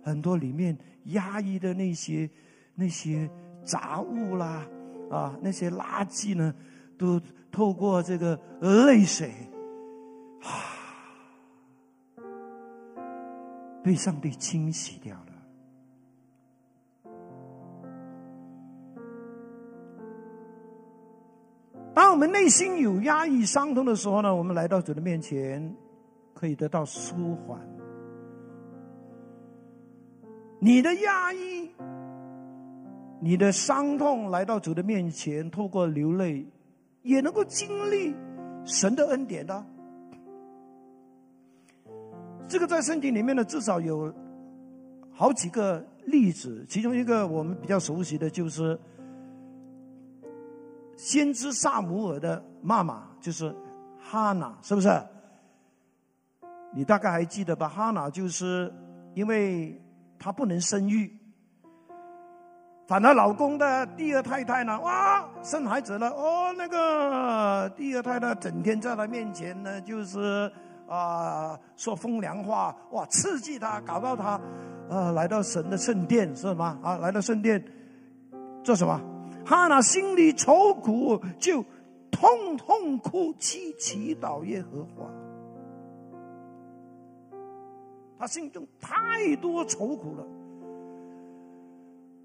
[0.01, 2.29] 很多里面压抑的那些
[2.75, 3.29] 那些
[3.63, 4.65] 杂物啦，
[5.09, 6.53] 啊，那些垃圾呢，
[6.97, 9.31] 都透过这个泪水，
[10.41, 10.49] 啊，
[13.83, 15.25] 被上帝清洗掉了。
[21.93, 25.75] 当我们内心有压抑、伤痛的时候呢，我们来到主的面前，
[26.33, 27.59] 可以得到舒缓。
[30.61, 31.71] 你的压抑，
[33.21, 36.45] 你的伤痛来到主的面前，透过流泪，
[37.01, 38.13] 也能够经历
[38.65, 39.65] 神的恩典的。
[42.45, 44.13] 这个在圣经里面呢，至少有
[45.13, 48.77] 好几个例子，其中一个我们比较熟悉的就是
[50.97, 53.55] 先知萨姆尔的妈妈，就是
[53.97, 54.89] 哈娜，是不是？
[56.73, 57.69] 你大概还记得吧？
[57.69, 58.73] 哈娜就是
[59.13, 59.81] 因为。
[60.19, 61.09] 她不能生育，
[62.85, 66.53] 反而老公的第二太太呢，哇，生孩子了哦。
[66.57, 70.51] 那个第二太太整天在她面前呢，就是
[70.87, 74.39] 啊说风凉话，哇，刺激她，搞到她
[74.89, 76.77] 啊来到神的圣殿是吗？
[76.83, 77.63] 啊，来到圣殿
[78.63, 78.99] 做什么？
[79.45, 81.63] 哈娜心里愁苦，就
[82.11, 85.09] 痛痛哭泣，祈祷耶和华。
[88.19, 90.27] 他心中太多愁苦了，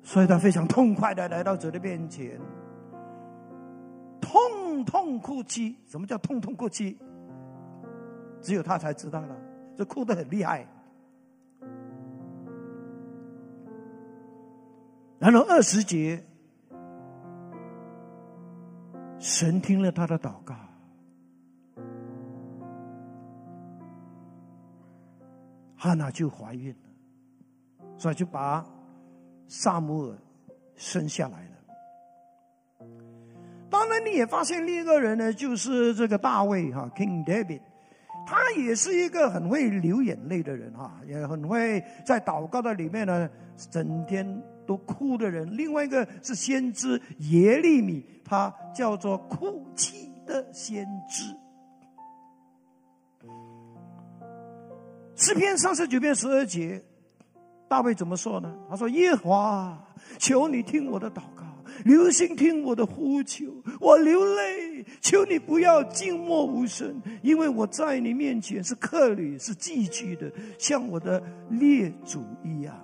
[0.02, 2.36] 所以他非常痛快的来到主的面前，
[4.20, 5.76] 痛痛哭泣。
[5.86, 6.98] 什么叫痛痛哭泣？
[8.42, 9.36] 只有他才知道了，
[9.78, 10.66] 这哭得很厉害。
[15.20, 16.22] 然后二十节，
[19.20, 20.56] 神听了他的祷告。
[25.84, 28.64] 哈娜就怀孕了，所以就把
[29.46, 30.16] 萨姆尔
[30.76, 32.88] 生下来了。
[33.68, 37.60] 当然，你也发现另一个人呢，就是这个大卫哈，King David，
[38.26, 43.28] 他也是一个很会流眼泪的人哈，也很会在祷告的里面呢，
[43.70, 45.54] 整天都哭的人。
[45.54, 51.24] 另外一个是先知耶利米，他叫做哭泣的先知。
[55.16, 56.82] 诗篇三十九篇十二节，
[57.68, 58.52] 大卫怎么说呢？
[58.68, 59.86] 他说：“耶和华，
[60.18, 61.44] 求你听我的祷告，
[61.84, 63.46] 留心听我的呼求。
[63.80, 72.76] 我流泪，求你不要静默无声，因为我在你面前是客旅，是寄居的，像我的列祖一样。”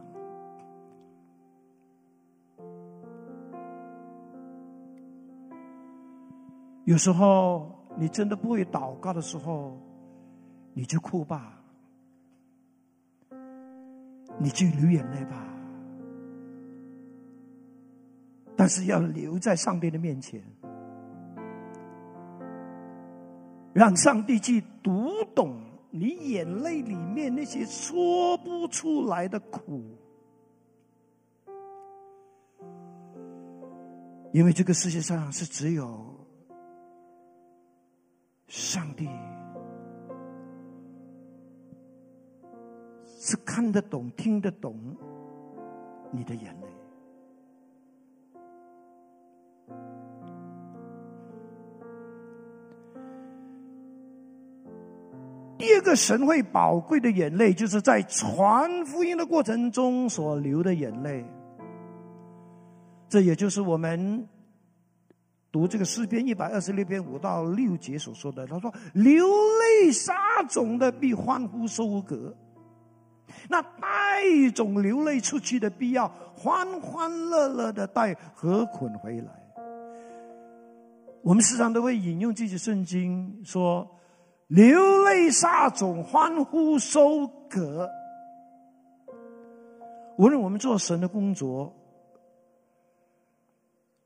[6.85, 9.79] 有时候你真的不会祷告的时候，
[10.73, 11.60] 你就哭吧。
[14.39, 15.47] 你就流眼泪吧，
[18.57, 20.43] 但是要留在上帝的面前，
[23.73, 29.83] 让上帝去读懂你眼泪里面那些说不出来的苦，
[34.33, 36.15] 因为这个世界上是只有
[38.47, 39.09] 上帝。
[43.23, 44.75] 是看得懂、听得懂
[46.11, 46.67] 你的眼泪。
[55.59, 61.23] 第二个神会宝贵的眼泪，就是在传福音的过程中所流的眼泪。
[63.07, 64.27] 这也就是我们
[65.53, 68.47] 读这个诗篇一百二十六篇五到六节所说的。
[68.47, 72.35] 他说：“流泪撒种的，必欢呼收割。”
[73.49, 79.33] 那带种流泪出去的必要，欢欢乐乐的带禾捆回来。
[81.23, 83.87] 我们时常都会引用这些圣经说
[84.49, 87.89] ：“流泪撒种，欢呼收割。”
[90.17, 91.75] 无论我们做神的工作，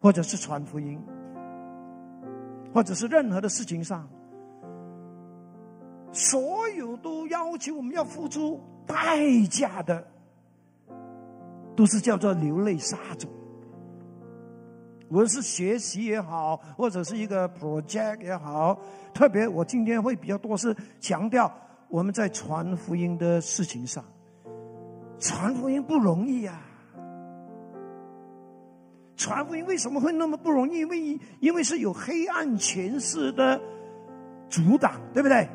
[0.00, 1.00] 或者是传福音，
[2.72, 4.08] 或者是任何的事情上，
[6.12, 9.18] 所有都要求我们要付出代
[9.50, 10.06] 价的，
[11.76, 13.30] 都是叫做流泪撒种。
[15.10, 18.76] 无论是学习也好，或者是一个 project 也好，
[19.12, 21.52] 特别我今天会比较多是强调
[21.88, 24.04] 我们在传福音的事情上，
[25.18, 26.60] 传福音不容易啊。
[29.16, 30.78] 传福音为什么会那么不容易？
[30.78, 33.60] 因为因为是有黑暗权势的
[34.48, 35.48] 阻挡，对不对？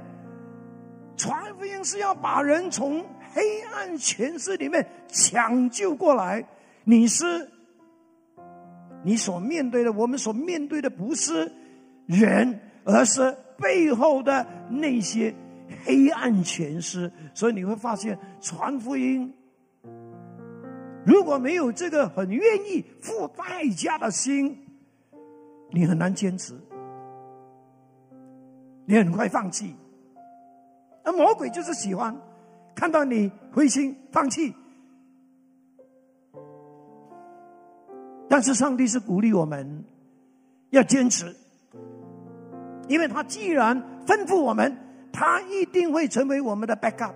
[1.17, 3.03] 传福音是要把人从
[3.33, 6.45] 黑暗权势里面抢救过来。
[6.83, 7.49] 你是
[9.03, 11.51] 你所面对的，我们所面对的不是
[12.05, 15.33] 人，而是背后的那些
[15.85, 17.11] 黑暗权势。
[17.33, 19.33] 所以你会发现，传福音。
[21.05, 24.57] 如果没有这个很愿意付代价的心，
[25.71, 26.53] 你很难坚持，
[28.85, 29.75] 你很快放弃。
[31.03, 32.15] 而魔鬼就是喜欢
[32.79, 34.55] 看到你灰心放弃，
[38.29, 39.83] 但是上帝是鼓励我们
[40.69, 41.35] 要坚持，
[42.87, 43.77] 因为他既然
[44.07, 44.77] 吩咐我们，
[45.11, 47.11] 他一定会成为我们的 backup。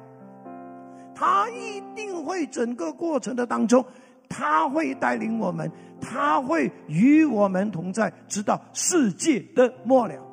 [1.16, 3.86] 他一定会整个过程的当中，
[4.28, 10.33] 他会带领我们，他会与我们同在，直到世界的末了。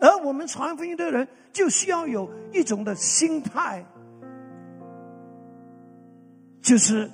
[0.00, 3.84] 而我们传福音的人，就需要有一种的心态，
[6.62, 7.10] 就是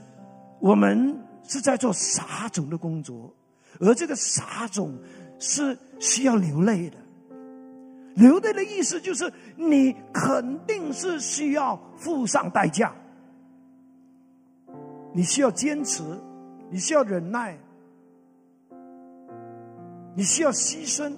[0.61, 3.35] 我们是在做撒种的工作，
[3.81, 4.99] 而这个撒种
[5.39, 6.99] 是需要流泪的。
[8.17, 12.95] 流泪的意思就是，你肯定是需要付上代价，
[15.13, 16.03] 你需要坚持，
[16.71, 17.59] 你需要忍耐，
[20.15, 21.13] 你需要牺牲，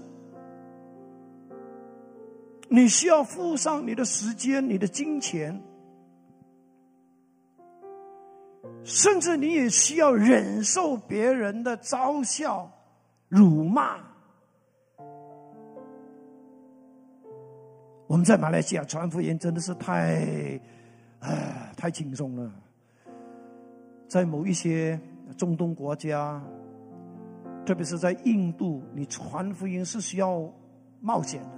[2.69, 5.63] 你需要付上你的时间、你的金钱，
[8.83, 12.71] 甚至你也需要忍受别人的嘲笑、
[13.29, 13.99] 辱骂。
[18.09, 20.61] 我们在马来西亚传福音真的是太，
[21.21, 22.53] 唉，太轻松了。
[24.07, 24.99] 在某一些
[25.37, 26.41] 中东国家，
[27.65, 30.49] 特别是在印度，你传福音是需要
[31.01, 31.56] 冒险的，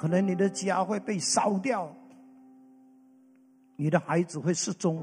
[0.00, 1.94] 可能你的家会被烧掉，
[3.76, 4.96] 你的孩子会失踪。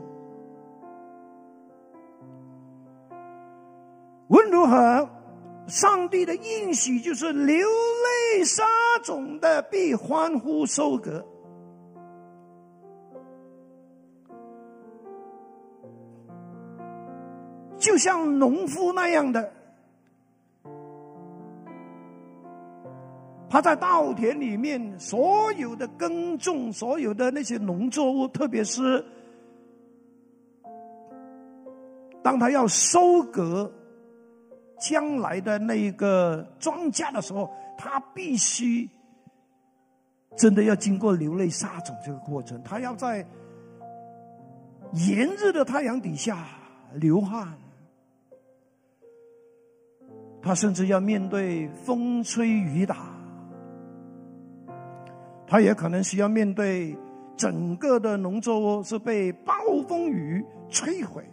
[4.27, 5.07] 无论如何。
[5.67, 8.63] 上帝的应许就是流泪撒
[9.03, 11.25] 种的必欢呼收割，
[17.77, 19.51] 就像农夫那样的，
[23.49, 29.03] 他在稻田里面所有的耕种，所有的那些农作物，特别是
[32.23, 33.71] 当他要收割。
[34.79, 38.87] 将来的那一个庄稼的时候，他必须
[40.35, 43.25] 真的要经过流泪撒种这个过程，他要在
[44.93, 46.45] 炎热的太阳底下
[46.93, 47.57] 流汗，
[50.43, 53.16] 他甚至要面对风吹雨打，
[55.47, 56.95] 他也可能需要面对
[57.37, 59.53] 整个的农作物是被暴
[59.87, 61.23] 风雨摧毁，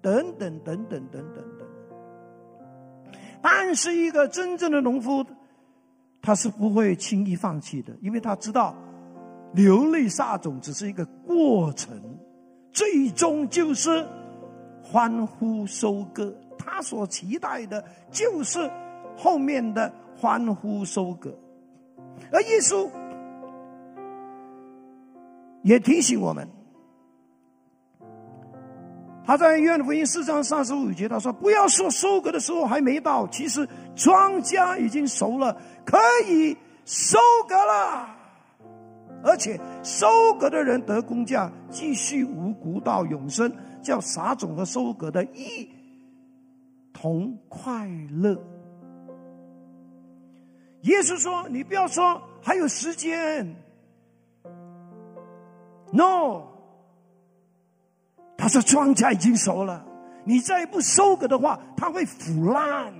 [0.00, 1.68] 等等等等等等等。
[3.40, 5.24] 但是，一个真正的农夫，
[6.20, 8.74] 他是不会轻易放弃的，因为他知道，
[9.54, 12.00] 流泪撒种只是一个过程，
[12.72, 14.06] 最终就是
[14.82, 16.34] 欢呼收割。
[16.56, 18.70] 他所期待的就是
[19.16, 21.36] 后面的欢呼收割。
[22.30, 22.88] 而耶稣
[25.62, 26.48] 也提醒我们。
[29.24, 35.96] 他在约翰福音四章三十五节他说：“不要说收割的时候还没到，其实庄稼已经熟了，可
[36.28, 38.16] 以收割了。
[39.22, 40.08] 而且收
[40.40, 45.70] 割的人得工价，继续无谷到永生，叫撒种和收割的一
[46.92, 48.36] 同快乐。”
[50.82, 53.54] 耶稣说：“你不要说还有时间
[55.92, 56.48] ，no。”
[58.36, 59.86] 他说：“庄稼已经熟了，
[60.24, 62.92] 你再不收割的话，它会腐烂。”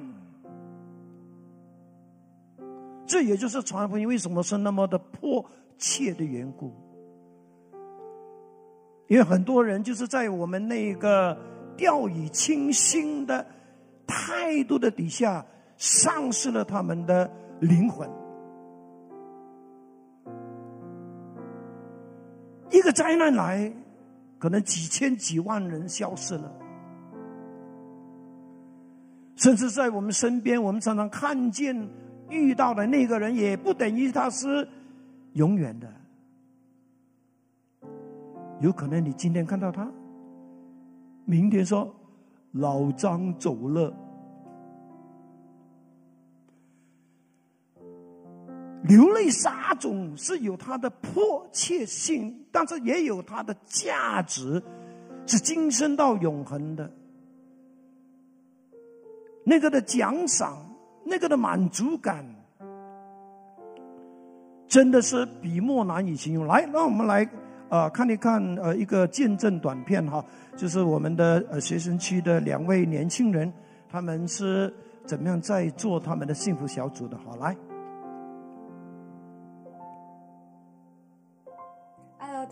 [3.04, 5.44] 这也就是传福音为什么是那么的迫
[5.76, 6.72] 切的缘故。
[9.08, 11.36] 因为很多人就是在我们那个
[11.76, 13.44] 掉以轻心的
[14.06, 15.44] 态度的底下，
[15.76, 17.30] 丧失了他们的
[17.60, 18.08] 灵魂。
[22.72, 23.72] 一个灾难来，
[24.38, 26.52] 可能几千几万人消失了，
[29.36, 31.88] 甚至在我们身边，我们常常看见
[32.30, 34.66] 遇到的那个人，也不等于他是
[35.34, 35.92] 永远的。
[38.60, 39.90] 有可能你今天看到他，
[41.24, 41.94] 明天说
[42.52, 43.92] 老张走了，
[48.82, 54.62] 流泪撒种是有它的迫切性，但是也有它的价值，
[55.26, 56.90] 是今生到永恒的。
[59.44, 60.56] 那个的奖赏，
[61.04, 62.24] 那个的满足感，
[64.68, 66.46] 真的是笔墨难以形容。
[66.46, 67.28] 来，让我们来。
[67.68, 70.22] 啊，看一看，呃，一个见证短片哈，
[70.58, 73.50] 就是我们的呃学生区的两位年轻人，
[73.88, 74.70] 他们是
[75.06, 77.16] 怎么样在做他们的幸福小组的？
[77.16, 77.56] 好，来。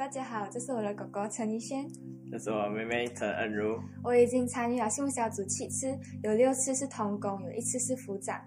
[0.01, 1.87] 大家好，这是我的狗狗陈怡轩，
[2.33, 3.79] 这是我妹妹陈恩如。
[4.03, 8.41] 我已经参与了幸福小组七次，有六次是同工，有一次是副长。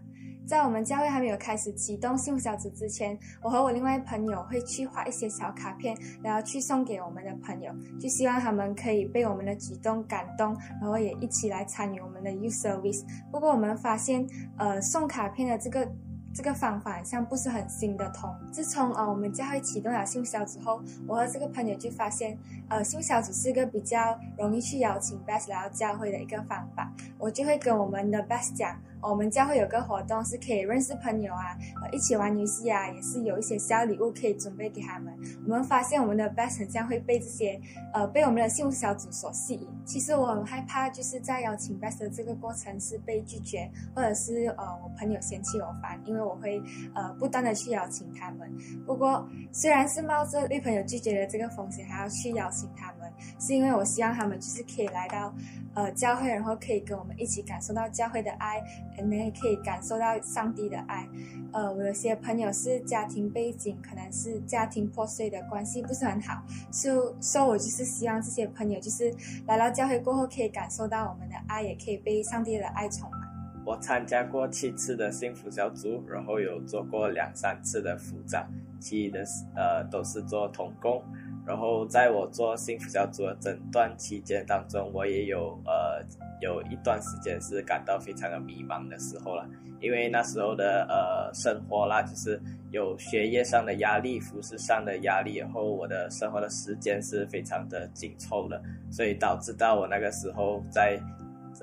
[0.48, 13.06] 在我们教会还没有开始启动幸福小组之前，我和我另外朋友会去画一些小卡片，然后去送给我们的朋友，就希望他们可以被我们的举动感动，然后也一起来参与我们的 youth service。
[13.32, 14.28] 不过我们发现，
[14.58, 15.88] 呃，送卡片的这个。
[16.34, 18.34] 这个方法好像不是很行得通。
[18.52, 22.38] 自从呃我们教会启动了秀销之后，我和这个朋友就发现，
[22.70, 26.92] 呃秀销只是一个比较容易去邀请 best 来到教会的一个方法。
[27.24, 35.18] 我就会跟我们的 best 讲，我们教会有个活动是可以认识朋友啊，呃一起玩游戏啊，也是有一些小礼物可以准备给他们。
[35.46, 37.58] 我们发现我们的 best 很像会被这些
[37.94, 39.66] 呃被我们的幸福小组所吸引。
[39.86, 46.22] 其实我很害怕，就是在邀请 best 的这个过程是被拒绝，或者是呃我朋友嫌弃我烦，因为。
[46.24, 46.62] 我会
[46.96, 48.50] 呃不断的去邀请他们，
[48.86, 55.36] 不过虽然是冒着被朋友拒绝的这个风险，还要去邀请他们，是因为我希望他们就是可以来到
[55.76, 58.62] 呃教会，然后可以跟我们一起感受到教会的爱
[59.04, 61.08] 你，也可以感受到上帝的爱。
[61.52, 69.14] 呃，我有些朋友是家庭背景可能是家庭破碎的关系不是很好，所所以我就是希望这些朋友就是
[69.46, 73.20] 来到教会过后可以感受到我们的爱，也可以被上帝的爱宠满。
[73.66, 78.46] 我参加过七次的幸福小组，然后有做过两三次的辅长，
[78.80, 79.24] 其余的
[79.56, 81.02] 呃都是做童工。
[81.46, 86.02] 然后在我做幸福小组的整段期间当中，我也有呃
[86.42, 89.46] 有一段时间是感到非常的迷茫的时候了，
[89.82, 92.42] 因为那时候的呃生活啦，就是
[92.72, 101.00] 有学业上的压力、服饰上的压力，然后我的生活的时间是非常的紧凑的，所以导致到我那个时候在。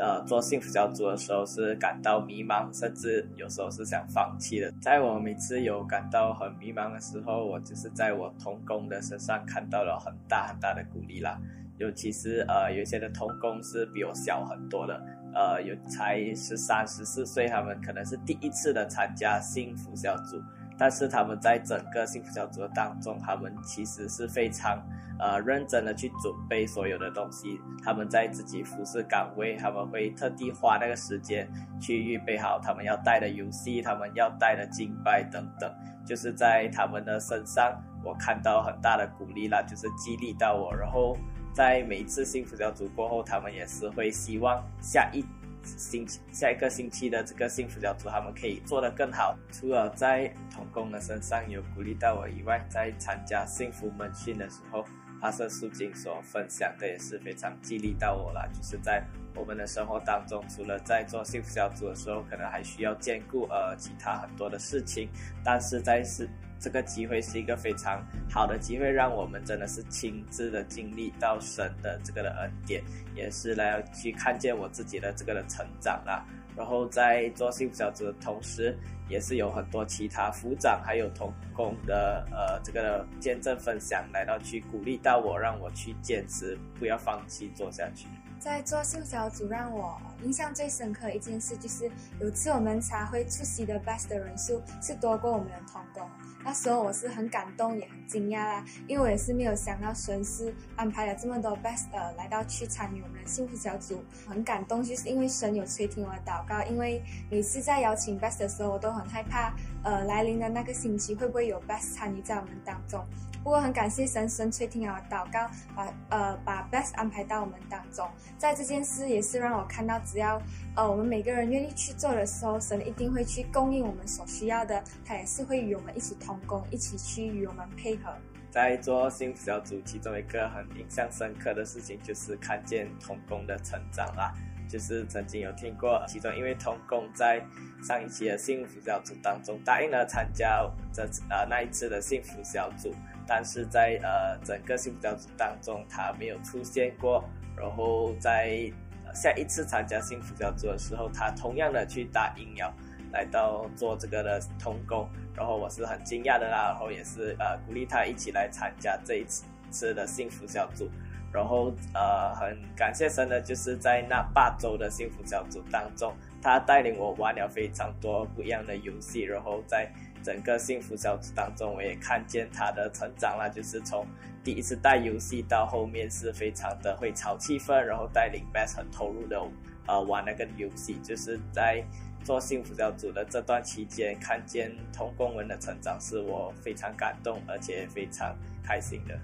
[0.01, 4.73] 呃，做幸福小组的时候是感到迷茫，甚至有时候是想放弃的。
[4.81, 11.39] 在我每次有感到很迷茫的时候，我就是在我同工的身上看到了很大很大的鼓励啦。
[11.77, 15.03] 尤其是呃，有些的同工是比我小很多的，
[15.35, 20.43] 呃，有才十三、十四岁，他们可能是第一次的参加幸福小组。
[20.81, 24.83] 但是他们在整个幸福小组当中，他们其实是非常
[25.19, 27.61] 呃认真的去准备所有的东西。
[27.85, 31.47] 他们在自己服饰岗位，他们会特地花那个时间
[31.79, 35.71] 去预备好他们要带的游戏，他们要带的敬拜等等。
[36.07, 40.75] 就是在他们的身上，我看到很大的鼓励啦，就是激励到我。
[40.75, 41.15] 然后
[41.53, 45.23] 在每一次幸福小组过后，他们也是会希望下一。
[45.65, 49.37] 星期下一个星期的这个幸福小组，他们可以做得更好。
[49.53, 54.85] 除了在童工的身上有鼓励到我以外，在参加幸福门训的时候，
[55.21, 58.49] 帕瑟素金所分享的也是非常激励到我了。
[58.55, 59.05] 就是在
[59.35, 65.09] 我们的生活当中，除了在做幸福小组的时候，可能还需要兼顾呃其他很多的事情，
[65.45, 66.29] 但是在是。
[66.61, 72.83] 这个机会是一个非常好的机会，让我们真的是亲自的经历到神的这个的恩典，
[73.17, 76.25] 也是来去看见我自己的这个的成长啦。
[76.57, 78.77] 然后在做幸福小组的同时，
[79.09, 88.07] 也是有很多其他副长还有同工的呃这个见证分享，来到去鼓励到我，让我去坚持，不要放弃做下去。
[88.39, 91.91] 在做幸福小组，让我印象最深刻一件事，就是
[92.21, 96.03] 有次我们茶会出席的 best 的人数是多过我们的同工。
[96.45, 101.87] 那时候我是很感动，也很惊讶啦，因为我也是没有想到神是安排了这么多 best
[102.17, 106.63] 来到去参与我们的幸福小组，很感动，就是因为神有垂听我的祷告。
[106.65, 113.05] 因为每次在邀请 best 的时候，我都很害怕呃来临的那个星期会不会有 Best 参与在我们当中。
[113.43, 118.07] 不过很感谢神，神垂听啊祷告，把呃把 Best 安排到我们当中。
[118.37, 120.41] 在这件事也是让我看到，只要
[120.77, 124.83] 呃我们每个人愿意去做的时候，神一定会去供应我们所需要的。
[125.05, 128.13] 他也是会与我们一起同工，一起去与我们配合。
[128.51, 134.35] 在做幸福小组，其中一个很印象深刻的事情就是看见童工的成长啦。
[134.69, 137.45] 就是曾经有听过，其中因为童工在
[137.83, 142.95] 上一期的幸福小组当中答应了参加这次呃那一次的幸福小组。
[143.33, 147.23] 但是在呃整个幸福小组当中，他没有出现过。
[147.57, 148.69] 然后在
[149.15, 152.73] 下一次参加幸福小组的时候，他同样的去打疫苗，
[153.13, 155.09] 来到做这个的通工。
[155.37, 160.91] 然后我是很惊讶的啦，然后也是呃鼓励他一起来参加这一次次的幸福小组。
[161.33, 166.13] 然后呃很感谢神的，就是在那八周的幸福小组当中，
[166.43, 169.21] 他带领我玩了非常多不一样的游戏。
[169.21, 169.89] 然后在
[170.23, 174.07] 整个幸福小组当中，我也看见他的成长了，就是从
[174.43, 179.41] 第一次带游戏到后面是非常的会炒气氛，然后带领 Best 很投入的
[179.87, 180.99] 呃玩那个游戏。
[181.03, 181.85] 就是在
[182.25, 189.19] 做幸福小组的这段期间，看见童工文的成长，是我非常感动而且非常开心的。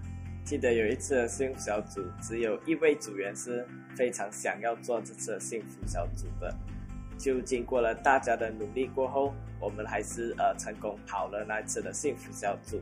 [0.45, 3.67] 记得有一次幸福小组，只有一位组员是
[3.97, 6.55] 非常想要做这次幸福小组的。
[7.27, 12.81] 就经过了大家的努力过后，我们还是呃成功跑了那次的幸福小组，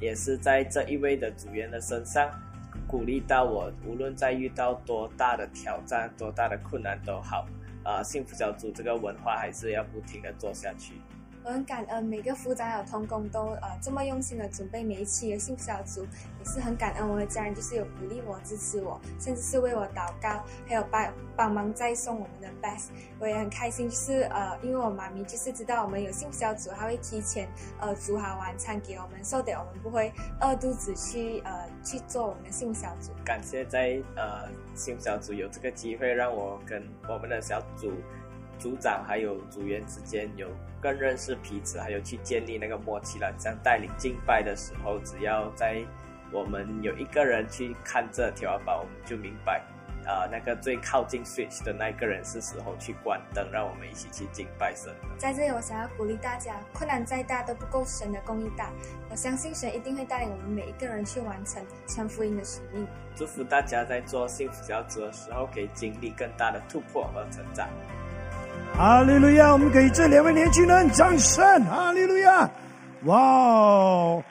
[0.00, 2.30] 也是在这一位的组员的身上
[2.86, 7.44] 鼓励到我，无论在遇到多大的挑战、多大的困难都好，
[7.82, 10.94] 啊，幸福小组这个文化还是要不停的做下去。
[11.42, 16.06] 我很感恩每个副长还有同工都呃这么用心的准备每一期的幸福小组，
[16.40, 22.88] 也是很感恩我的家人，就是有鼓励我、支持我，甚至是为我祷告，还有帮帮忙再送我们的 best。
[23.18, 33.12] 我也很开心，就是呃因为我妈咪就是知道我们有幸福小组，她会提前呃煮好晚餐给我们，说的我们不会饿肚子去呃去做我们的幸福小组。
[33.24, 37.92] 感谢在呃幸福小组有这个机会，让我跟我们的小组。
[38.58, 40.46] 组长还有组员之间有
[40.82, 43.34] 更认识彼此，还有去建立那个默契了。
[43.38, 45.82] 像带领敬拜的时候，只要在
[46.32, 49.62] 我们有一个人去看这条板，我们就明白，
[50.06, 54.92] 啊，那个最靠近 switch 的那个人是时候去关灯，让我们一起去敬拜神。
[55.18, 58.70] 在这里，我想要鼓励大家，困难再大都不够神的公义大。
[59.10, 62.86] 我相信神一定会带领我们每一个人去完成传福音的使命。
[63.16, 67.68] 祝福大家在做幸福小组的时候，可以经历更大的突破和成长。
[68.72, 69.52] 哈利路亚！
[69.52, 71.64] 我们给这两位年轻人掌声！
[71.64, 72.48] 哈利路亚！
[73.04, 74.22] 哇哦！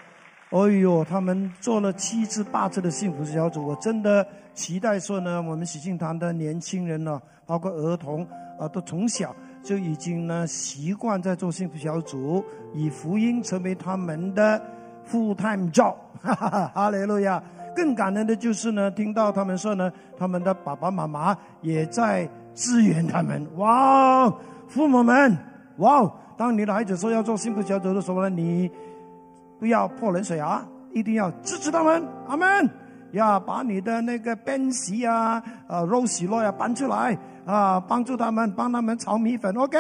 [0.52, 8.26] 哎呦，他们做了七次、八次的幸福小组，我真的期待说呢，我们喜庆堂的年轻人呢，包括儿童
[8.60, 12.44] 啊，都从小就已经呢习惯在做幸福小组，
[12.74, 14.60] 以福音成为他们的
[15.10, 15.96] full time job。
[16.22, 16.72] 哈 哈哈！
[16.74, 17.42] 哈利路亚！
[17.76, 22.30] 更感人的就是呢，听到他们说呢，他们的爸爸妈妈也在。
[22.56, 24.30] 支援他们，哇！
[24.68, 25.38] 父母们，
[25.78, 26.12] 哇！
[26.36, 28.70] 当你的孩子说要做幸福小组的时候呢，你
[29.60, 32.02] 不要泼冷水啊，一定要支持他们。
[32.28, 32.70] 阿门！
[33.12, 39.52] 要把你的那个边席啊、呃肉洗肉呀搬出来啊，帮助他们，帮他们炒米粉。
[39.58, 39.78] OK，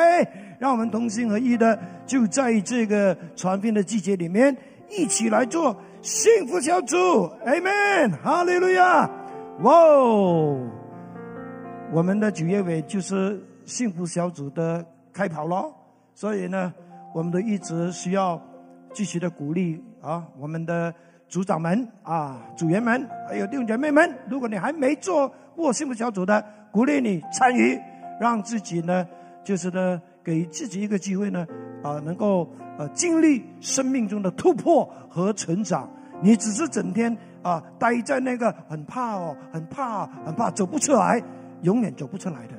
[0.57, 4.57] 让我们同心合意的，就在这个传福的季节里面，
[4.89, 6.97] 一起来做幸福小组。
[7.45, 8.19] Amen！
[8.23, 9.07] 哈利路亚！
[9.61, 10.67] 哇哦！
[11.91, 15.71] 我们的九月尾就是幸福小组的开跑咯，
[16.15, 16.73] 所以呢，
[17.13, 18.41] 我们都一直需要
[18.93, 20.93] 继续的鼓励啊，我们的
[21.27, 27.79] 组长们啊、组员们，还有弟兄姐妹们，如果你还没做过幸福小组的，鼓励你参与，
[28.19, 29.07] 让自己呢，
[29.43, 31.45] 就是呢，给自己一个机会呢，
[31.83, 35.89] 啊，能够呃经历生命中的突破和成长。
[36.21, 41.21] 你只是整天啊待在那个很怕哦，很怕，很怕走不出来。
[41.63, 42.53] 永远走不出来的，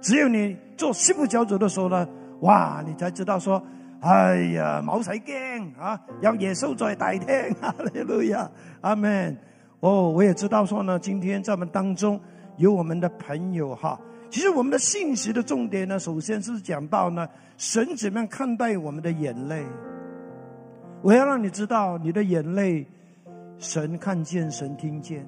[0.00, 2.08] 只有你做幸福小组的时候呢，
[2.42, 3.60] 哇，你才知道说，
[4.04, 7.26] 哎呀，冇使惊啊，有耶稣在大厅，
[7.58, 8.50] 哈利路亚，
[8.82, 9.34] 阿门。
[9.80, 12.20] 哦，我也知道说呢，今天在我们当中
[12.58, 13.98] 有我们的朋友哈。
[14.28, 17.26] 其实我们的信息的重点呢，首先是讲到呢，
[17.56, 19.64] 神怎么样看待我们的眼泪。
[21.00, 22.86] 我要让你知道，你的眼泪，
[23.56, 25.26] 神看见，神听见。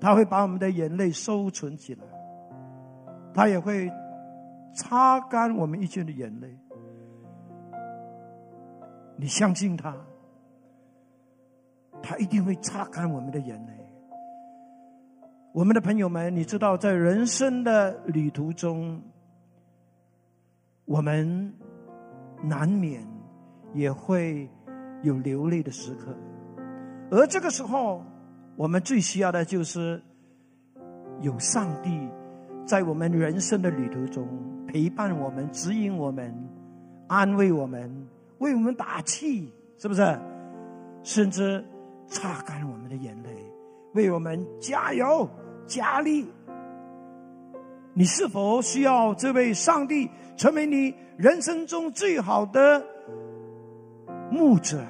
[0.00, 2.02] 他会把我们的眼泪收存起来，
[3.32, 3.88] 他也会
[4.74, 6.58] 擦干我们一切的眼泪。
[9.16, 9.96] 你相信他，
[12.02, 13.72] 他一定会擦干我们的眼泪。
[15.52, 19.00] 我们的朋友们，你知道，在人生的旅途中，
[20.84, 21.54] 我们
[22.42, 23.06] 难免
[23.72, 24.50] 也会
[25.02, 26.12] 有流泪的时刻，
[27.10, 28.04] 而这个时候，
[28.56, 30.02] 我们最需要的就是
[31.20, 32.08] 有上帝
[32.66, 34.26] 在我们人生的旅途中
[34.66, 36.34] 陪伴我们、指引我们、
[37.06, 38.08] 安慰我们、
[38.38, 40.18] 为我们打气，是不是？
[41.02, 41.62] 甚至
[42.06, 43.28] 擦干我们的眼泪，
[43.92, 45.28] 为我们加油
[45.66, 46.26] 加力。
[47.92, 52.84] 你是否需要这位上帝成为你人生中最好的
[54.30, 54.82] 牧者、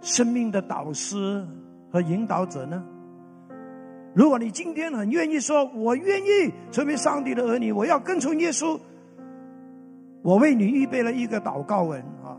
[0.00, 1.44] 生命的导师
[1.90, 2.84] 和引导者呢？
[4.14, 8.78] 如果你今天很愿意说，我愿意成为上帝的儿女，我要跟从耶稣，
[10.22, 12.36] 我为你预备了一个祷告文啊，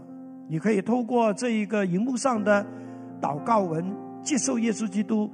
[0.47, 2.65] 你可以透过这一个荧幕上的
[3.21, 3.85] 祷告文，
[4.23, 5.29] 接受耶稣基督，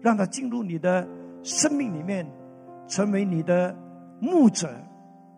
[0.00, 1.06] 让他进入你的
[1.42, 2.26] 生命里面。
[2.86, 3.74] 成为你的
[4.20, 4.68] 牧者，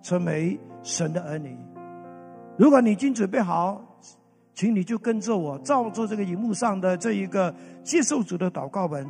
[0.02, 1.56] 成为神的儿女。
[2.58, 3.80] 如果你已经准备好，
[4.52, 7.54] 请你就跟着我，照着这个荧幕上的这一个
[7.84, 9.08] 接受主的祷告文，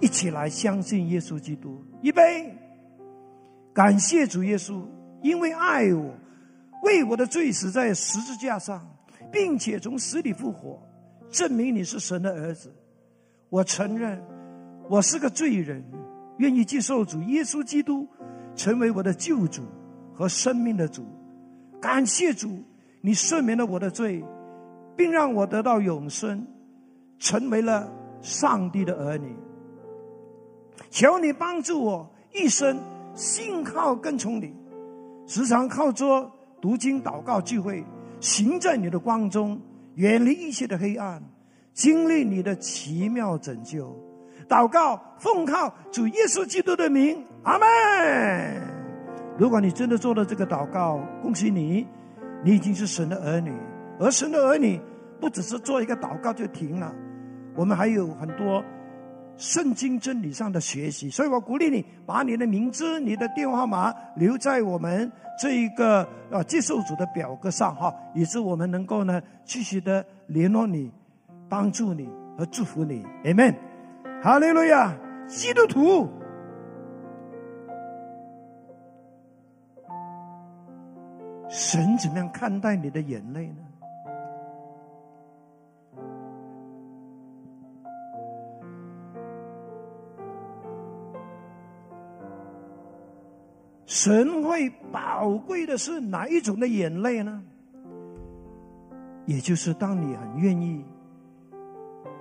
[0.00, 1.84] 一起来相信耶稣基督。
[2.00, 2.56] 预备，
[3.74, 4.80] 感谢主耶稣，
[5.20, 6.14] 因为爱我，
[6.82, 8.86] 为我的罪死在十字架上，
[9.32, 10.80] 并且从死里复活，
[11.30, 12.72] 证明你是神的儿子。
[13.48, 14.22] 我承认，
[14.88, 15.82] 我是个罪人。
[16.38, 18.08] 愿意接受主耶稣基督
[18.56, 19.62] 成为我的救主
[20.12, 21.04] 和生命的主，
[21.80, 22.48] 感谢主，
[23.00, 24.24] 你赦免了我的罪，
[24.96, 26.44] 并让我得到永生，
[27.18, 29.36] 成为了上帝的儿女。
[30.90, 32.76] 求你帮助我一生
[33.14, 34.52] 信靠跟从你，
[35.26, 36.28] 时常靠着
[36.62, 37.84] 读经祷告聚会，
[38.20, 39.60] 行在你的光中，
[39.96, 41.20] 远离一切的黑暗，
[41.74, 43.92] 经历你的奇妙拯救。
[44.48, 48.62] 祷告，奉靠主耶稣基督的名，阿门。
[49.36, 51.84] 如果你真的做了这个祷告，恭喜你，
[52.44, 53.52] 你已经是神的儿女。
[53.98, 54.80] 而神的儿女
[55.20, 56.94] 不只是做一个祷告就停了，
[57.56, 58.62] 我们还有很多
[59.36, 61.10] 圣经真理上的学习。
[61.10, 65.10] 所以我鼓励你，把你的名字、你的电话号码留在我们
[65.40, 70.92] 这一个呃接受组的表格上哈，以致我们能够呢继续的联络你、
[71.48, 73.04] 帮助你和祝福你。
[73.24, 73.54] Amen。
[74.22, 74.94] 哈利路亚！
[75.26, 76.08] 基督徒，
[81.48, 83.56] 神怎么样看待你的眼泪呢？
[93.92, 97.42] 神会宝贵的是哪一种的眼泪呢？
[99.26, 100.82] 也就是当你很愿意。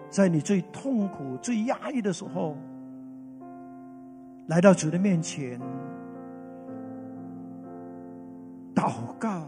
[0.10, 2.58] 在你最痛苦、最压抑的时候，
[4.48, 5.58] 来到主的面前
[8.76, 9.48] 祷告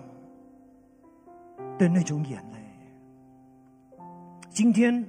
[1.78, 4.00] 的那种眼泪。
[4.50, 5.06] 今天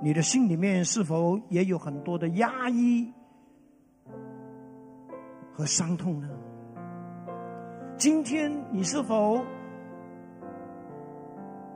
[0.00, 3.12] 你的心里面是否也有很多的压抑
[5.56, 6.28] 和伤痛呢？
[7.96, 9.42] 今天你是否？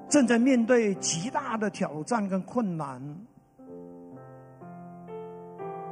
[0.06, 3.00] 正在面对极大的挑战跟困难，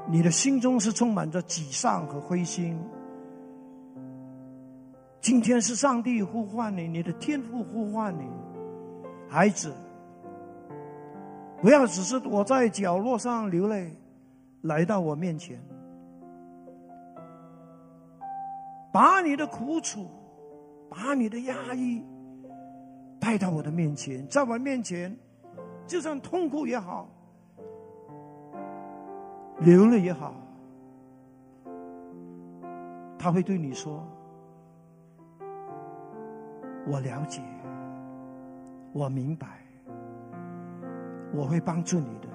[0.07, 2.79] 你的心中是充满着沮丧和灰心。
[5.21, 8.29] 今天是上帝呼唤你，你的天父呼唤你，
[9.29, 9.73] 孩子，
[11.63, 13.97] 不要只是躲在角落上流泪，
[14.63, 15.59] 来到我面前，
[18.99, 20.11] 把你的苦楚，
[20.91, 22.03] 把你的压抑。
[23.21, 25.17] 带到我的面前，在我面前，
[25.87, 27.09] 就算痛苦也好，
[29.61, 30.35] 流泪也好，
[33.17, 34.05] 他会对你说
[36.85, 37.41] ：“我了解，
[38.93, 39.47] 我明白，
[41.33, 42.29] 我会帮助你的。”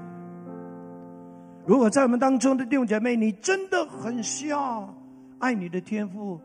[1.68, 4.88] 如果在我们当中的弟兄姐妹，你真的很需要
[5.39, 6.39] 爱你的天赋。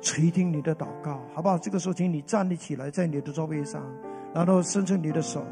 [0.00, 1.58] 垂听你的祷告，好不好？
[1.58, 3.82] 这个时候，请你站立起来，在你的座位上，
[4.32, 5.44] 然后伸出你的手，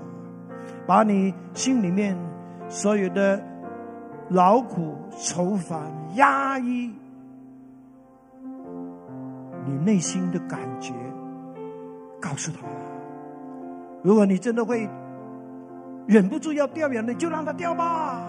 [0.86, 2.16] 把你心里面
[2.68, 3.42] 所有的
[4.28, 6.92] 劳苦、愁烦、压抑，
[9.64, 10.92] 你内心的感觉，
[12.20, 12.58] 告诉他。
[14.02, 14.88] 如果你真的会
[16.06, 18.22] 忍不住要掉眼泪，就让他掉吧。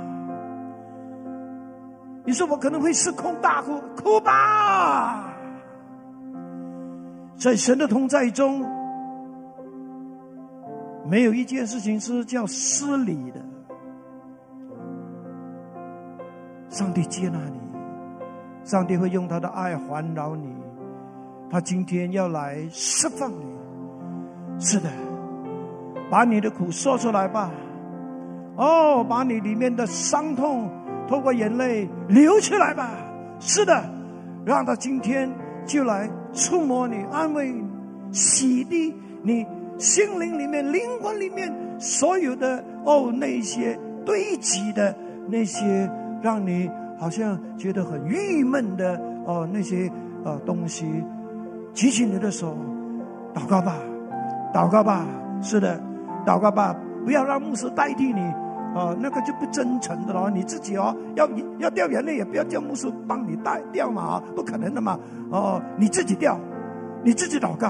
[2.26, 5.37] 你说我可能会失控大哭，哭吧。
[7.38, 8.66] 在神的同在中，
[11.06, 13.40] 没有一件事情是叫失礼的。
[16.70, 17.60] 上帝接纳你，
[18.64, 20.50] 上帝会用他的爱环绕你，
[21.50, 23.46] 他今天要来释放你。
[24.60, 24.90] 是的，
[26.10, 27.52] 把你的苦说出来吧。
[28.56, 30.68] 哦，把你里面的伤痛
[31.08, 32.90] 透过眼泪流出来吧。
[33.40, 33.88] 是的，
[34.44, 35.32] 让他今天
[35.68, 37.64] 就来触摸你，安慰你，
[38.12, 39.46] 洗涤你
[39.78, 44.96] 心灵里面、灵魂里面所有的哦那些堆积的
[45.28, 45.88] 那些
[46.22, 49.88] 让你好像觉得很郁闷的哦那些
[50.24, 50.86] 啊东西，
[51.74, 52.58] 举起你的手，
[53.36, 53.76] 祷告吧，
[54.54, 55.06] 祷告吧。
[55.40, 55.80] 是的，
[56.26, 58.22] 祷告吧，不要让牧师代替你。
[58.76, 60.30] 啊，那个就不真诚的了。
[60.30, 61.28] 你自己哦，要
[61.60, 65.00] 要掉眼泪，也不要叫牧师帮你带掉嘛，不可能的嘛。
[65.32, 66.40] 哦，你自己掉，
[67.04, 67.70] 你自己祷告。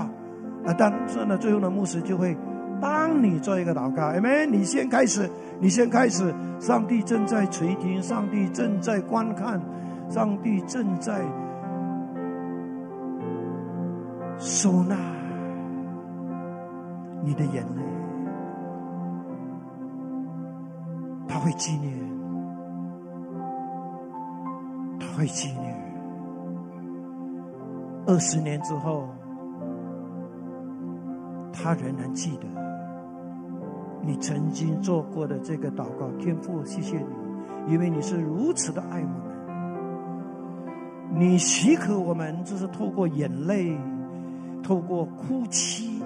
[0.65, 2.35] 啊，但是呢，最后呢，牧师就会
[2.81, 4.07] 帮你做一个祷告。
[4.07, 4.45] 哎没？
[4.45, 5.29] 你先开始，
[5.59, 6.33] 你先开始。
[6.59, 9.61] 上帝正在垂听，上帝正在观看，
[10.09, 11.21] 上帝正在
[14.39, 14.95] 收纳
[17.23, 17.96] 你的眼泪。
[21.27, 21.93] 他会纪念，
[24.99, 25.75] 他会纪念。
[28.07, 29.09] 二十年之后，
[31.51, 32.45] 他仍然记得
[34.01, 36.09] 你曾经做过的这个祷告。
[36.17, 37.05] 天父，谢谢你，
[37.73, 39.13] 因为你是如此的爱我们，
[41.19, 43.77] 你许可我们就是透过眼泪，
[44.63, 46.01] 透过哭泣，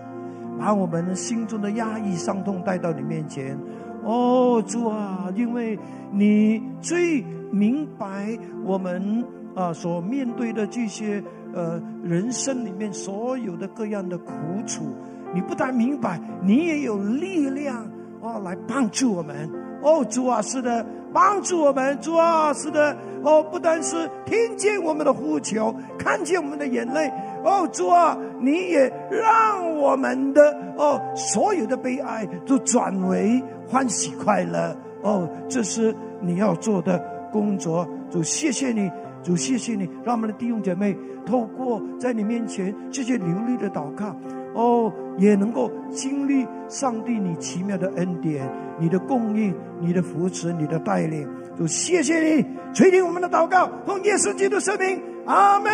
[0.59, 3.55] 把我们心中的压抑、伤痛带到你面前。
[4.04, 5.78] 哦，主啊，因为
[6.12, 9.24] 你最明白我们
[9.56, 11.24] 啊所面对的这些
[11.54, 14.34] 呃人生里面所有的各样的苦
[14.66, 14.86] 楚，
[15.34, 17.86] 你不但明白，你也有力量
[18.22, 19.49] 哦来帮助我们。
[19.84, 27.12] 哦，主啊，是的，帮助我们，主啊，是的，哦，不但是听见我们的呼求，看见我们的眼泪，
[27.43, 33.43] 哦，主啊，你也让我们的哦所有的悲哀都转为。
[33.72, 37.01] 欢喜快乐哦，这是你要做的
[37.32, 37.88] 工作。
[38.09, 38.91] 主，谢谢你，
[39.24, 40.93] 主，谢谢你，让我们的弟兄姐妹
[41.26, 44.13] 透过在你面前这些流利的祷告，
[44.53, 48.45] 哦，也能够经历上帝你奇妙的恩典、
[48.78, 51.26] 你的供应、你的扶持、你的带领。
[51.57, 55.72] 主，谢谢你垂听我们的祷告，奉耶稣基督圣名，阿门。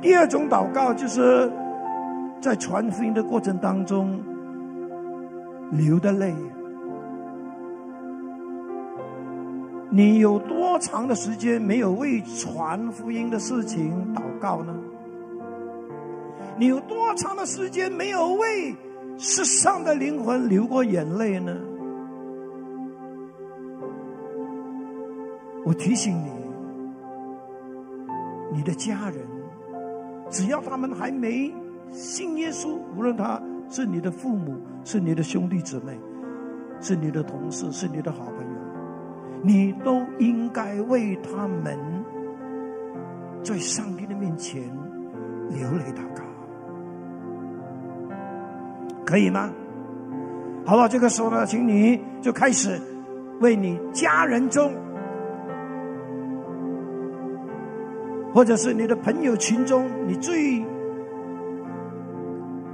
[0.00, 1.50] 第二种祷告就是
[2.40, 4.22] 在传福音的过程当中。
[5.76, 6.32] 流的泪，
[9.90, 14.72] 你有多长的时间没有为传福音的事情祷告呢？
[16.56, 18.72] 你有多长的时间没有为
[19.18, 21.56] 世上的灵魂流过眼泪呢？
[25.64, 26.30] 我提醒你，
[28.52, 29.26] 你的家人，
[30.30, 31.52] 只要他们还没
[31.90, 33.42] 信耶稣，无论他。
[33.68, 35.98] 是你的父母，是你的兄弟姊妹，
[36.80, 38.58] 是你的同事，是你的好朋友，
[39.42, 41.76] 你都应该为他们
[43.42, 44.62] 在上帝的面前
[45.50, 46.22] 流泪祷告，
[49.04, 49.50] 可以吗？
[50.66, 52.80] 好了，这个时候呢，请你就开始
[53.40, 54.72] 为你家人中，
[58.32, 60.64] 或者是你的朋友群中，你最。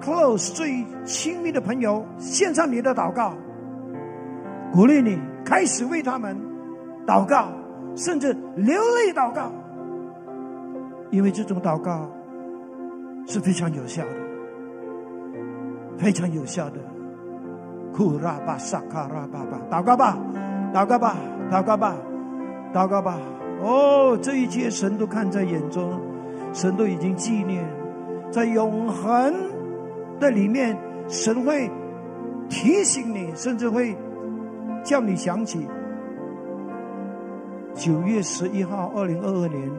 [0.01, 3.35] Close 最亲密的朋友，献上你的祷告，
[4.73, 6.37] 鼓励你开始为他们
[7.07, 7.49] 祷告，
[7.95, 9.53] 甚至流泪祷告，
[11.11, 12.09] 因为这种祷告
[13.27, 14.11] 是非常有效的，
[15.99, 16.79] 非常有效的。
[17.93, 20.17] 库拉巴萨卡拉巴巴，祷告吧，
[20.73, 21.17] 祷告吧，
[21.51, 21.97] 祷告吧，
[22.73, 23.19] 祷告吧。
[23.63, 26.01] 哦，这一切神都看在眼中，
[26.53, 27.69] 神都已经纪念，
[28.31, 29.35] 在永恒。
[30.21, 30.77] 在里面，
[31.09, 31.71] 神会
[32.51, 33.97] 提醒你，甚至会
[34.85, 35.67] 叫你想起
[37.75, 39.71] 九月十一号，二零二二年，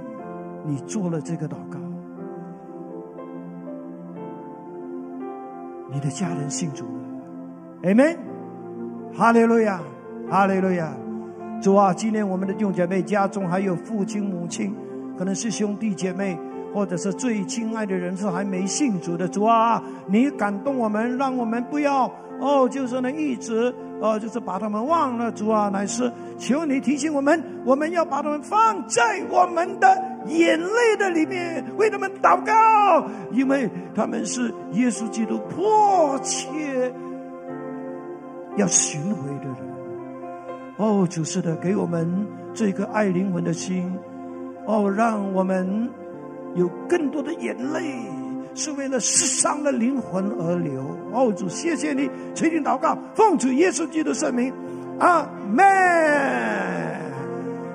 [0.66, 1.78] 你做了这个祷告，
[5.92, 6.92] 你的家人信主了
[7.84, 8.18] ，Amen，
[9.14, 9.80] 哈利路亚，
[10.28, 10.92] 哈利路亚，
[11.62, 14.76] 主啊，纪念我们的弟兄姐妹家中还有父亲母亲，
[15.18, 16.36] 可能是兄弟姐妹。
[16.74, 29.88] 或者是最亲爱的人是还没信主的主啊，你感动我们，让我们不要哦，就是呢一直哦，就是把他们忘了主啊，乃是求你提醒我们，我们要把他们放在我们的
[30.28, 36.92] 眼泪的里面，为他们祷告，因为他们是耶稣基督迫切
[38.58, 39.58] 要寻回的人。
[40.78, 43.94] 哦，就是的，给我们这个爱灵魂的心，
[44.66, 45.90] 哦，让我们。
[46.56, 47.96] 有更多的眼泪，
[48.54, 50.84] 是为了世上的灵魂而流。
[51.14, 54.54] 哦，主，谢谢你垂听祷告，奉主耶稣基督圣名，
[55.00, 55.64] 阿门。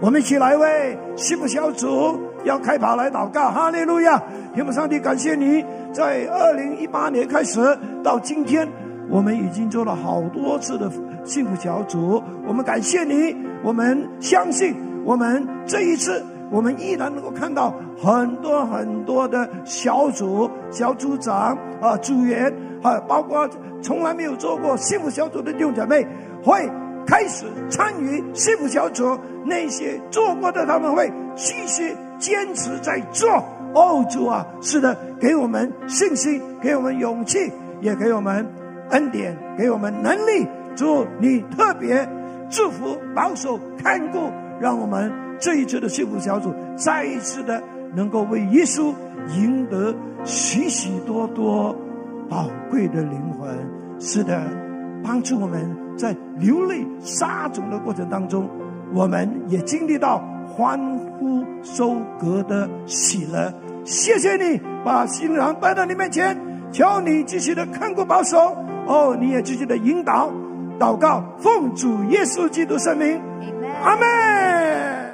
[0.00, 4.22] 我们一起来为幸福小组要开跑来祷告，哈利路亚！
[4.54, 7.58] 天父上帝，感谢你在二零一八年开始
[8.04, 8.68] 到今天，
[9.08, 10.90] 我们已经做了好多次的
[11.24, 16.22] 幸福小组，我们感谢你，我们相信，我们这一次。
[16.50, 23.48] 我们依然能够看到很多很多的小组、小组长啊、组员啊，包括
[23.82, 26.06] 从来没有做过幸福小组的弟兄姐妹，
[26.42, 26.70] 会
[27.06, 29.18] 开始参与幸福小组。
[29.44, 33.28] 那些做过的，他们会继续坚持在做。
[33.74, 37.38] 哦，主啊，是的，给我们信心，给我们勇气，
[37.80, 38.46] 也给我们
[38.90, 40.46] 恩典，给我们能力。
[40.74, 42.08] 主，你特别
[42.50, 44.30] 祝福、保守、看顾，
[44.60, 45.25] 让我们。
[45.38, 47.62] 这一次的幸福小组，再一次的
[47.94, 48.92] 能够为耶稣
[49.36, 51.74] 赢得许许多多
[52.28, 53.48] 宝贵的灵魂，
[53.98, 54.40] 是的，
[55.04, 58.48] 帮助我们在流泪撒种的过程当中，
[58.92, 63.52] 我们也经历到欢呼收割的喜乐。
[63.84, 66.36] 谢谢你把新郎带到你面前，
[66.72, 68.56] 求你继续的看顾保守，
[68.86, 70.30] 哦，你也继续的引导
[70.78, 73.20] 祷告，奉主耶稣基督圣名，
[73.84, 75.05] 阿门。